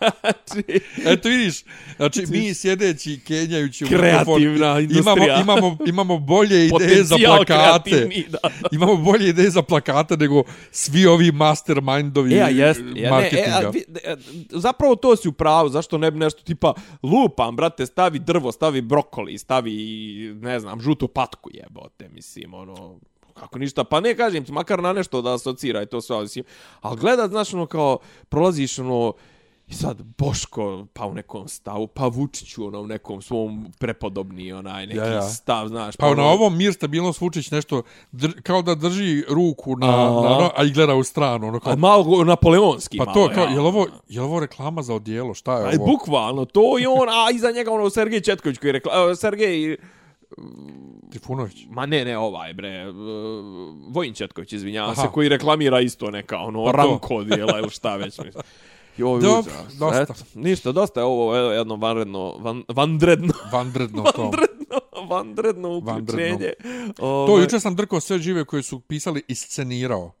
[0.00, 1.64] Znači, Eto vidiš,
[1.96, 8.08] znači mi sjedeći i kenjajući u mikrofon, Kreativna imamo, imamo, imamo bolje ideje za plakate.
[8.28, 8.38] da.
[8.72, 13.10] Imamo bolje ideje za plakate nego svi ovi mastermindovi E, a jest, ja, ne, e,
[13.10, 13.60] marketinga.
[13.66, 14.16] a, vi, e,
[14.50, 18.80] zapravo to si u pravu, zašto ne bi nešto tipa lupam, brate, stavi drvo, stavi
[18.80, 19.74] brokoli, stavi,
[20.40, 22.98] ne znam, žutu patku jebote, mislim, ono,
[23.40, 26.24] kako ništa, pa ne kažem ti, makar na nešto da asocira i to sve, ali
[26.24, 26.44] mislim,
[26.80, 29.12] ali gledat, znaš, ono, kao, prolaziš, ono,
[29.70, 34.86] I sad Boško pa u nekom stavu, pa Vučiću ono, u nekom svom prepodobni onaj
[34.86, 35.22] neki Ja, ja.
[35.22, 35.96] stav, znaš.
[35.96, 37.82] Pa na ono- ovom mir stabilnost Vučić nešto
[38.12, 41.72] dr, kao da drži ruku na, na ono, a i gleda u stranu ono kao
[41.72, 43.50] A malo napoleonski pa malo, to kao ja.
[43.50, 46.78] je li ovo je li ovo reklama za odijelo šta je Aj, ovo bukvalno, to
[46.78, 49.76] i on, a iza njega ono Sergej Četković koji je rekla, Sergej,
[51.10, 52.96] Trifunović ma ne, ne, ovaj, bre, uh,
[53.88, 56.76] Vojin Četković, izvinjavam se, koji reklamira isto neka, ono, Pa to.
[56.76, 58.32] ranko odijela ili šta već, mislim.
[58.98, 59.76] Dobro, užas.
[59.78, 60.02] dosta.
[60.02, 64.30] Eto, ništa, dosta je ovo jedno vanredno, van, vandredno, vanredno to
[65.08, 66.52] vandredno, vandredno uključenje.
[66.96, 70.12] to Ovaj, juče sam drkao sve žive koji su pisali iscenirao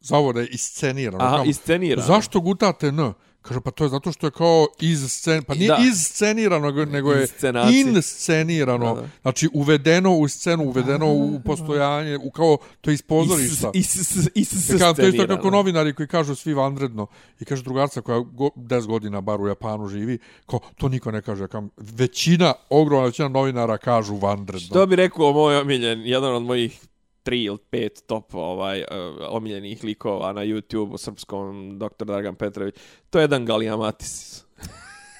[0.00, 2.06] za ovo da je iscenirano Aha, iscenirano.
[2.06, 3.12] zašto gutate n
[3.44, 5.42] Kaže, pa to je zato što je kao iz scen...
[5.42, 5.78] Pa nije Da.
[5.82, 7.80] iz scenirano, nego- je Inscenacije.
[7.80, 8.94] inscenirano.
[8.94, 9.08] Da, da.
[9.22, 13.70] Znači, uvedeno u scenu, uvedeno u postojanje, u kao, to je iz pozorišta.
[13.74, 14.56] Is, Ja kažem, to je isto
[14.94, 15.36] scenirano.
[15.36, 17.06] kako novinari koji kažu svi vanredno.
[17.40, 21.22] I kaže drugarca koja go, 10 godina bar u Japanu živi, kao, to niko ne
[21.22, 21.48] kaže.
[21.48, 24.60] Kažem, većina, ogromna većina novinara kažu vanredno.
[24.60, 26.80] Što bi rekao moj omiljen, jedan od mojih
[27.24, 28.86] tri ili pet top ovaj uh,
[29.28, 32.04] omiljenih likova na YouTube u srpskom dr.
[32.04, 32.74] Dragan Petrović.
[33.10, 34.44] To je jedan Galijamatis.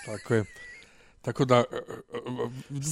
[0.06, 0.44] Tako je.
[1.22, 1.64] Tako da,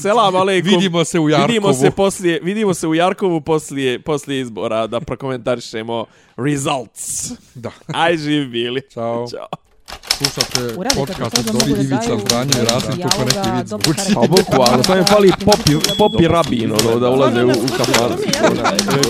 [0.02, 0.70] Selam aleikum.
[0.70, 1.46] vidimo se u Jarkovu.
[1.46, 6.06] Vidimo se poslije, vidimo se u Jarkovu poslije poslije izbora da prokomentarišemo
[6.36, 7.32] results.
[7.54, 7.70] Da.
[7.86, 8.82] Aj živ bili.
[8.90, 9.26] Ćao.
[9.30, 9.71] Ćao.
[10.12, 14.14] Slušate podcast od to Dobri Ivica Zdanje i Rasim kako neki dobro zvuči.
[14.14, 17.52] Pa bukvalno, samo je fali popi, popi rabin, ono, da ulaze u.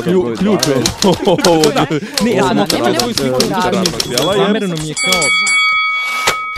[0.05, 0.75] Klju- Ključ je.
[2.25, 2.69] Ne, ja sam nema
[2.99, 3.49] svoju sliku i
[4.09, 4.39] djela, je.
[4.39, 5.21] zamereno mi je kao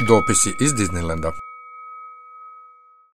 [0.08, 1.30] Dopisi iz Disneylanda.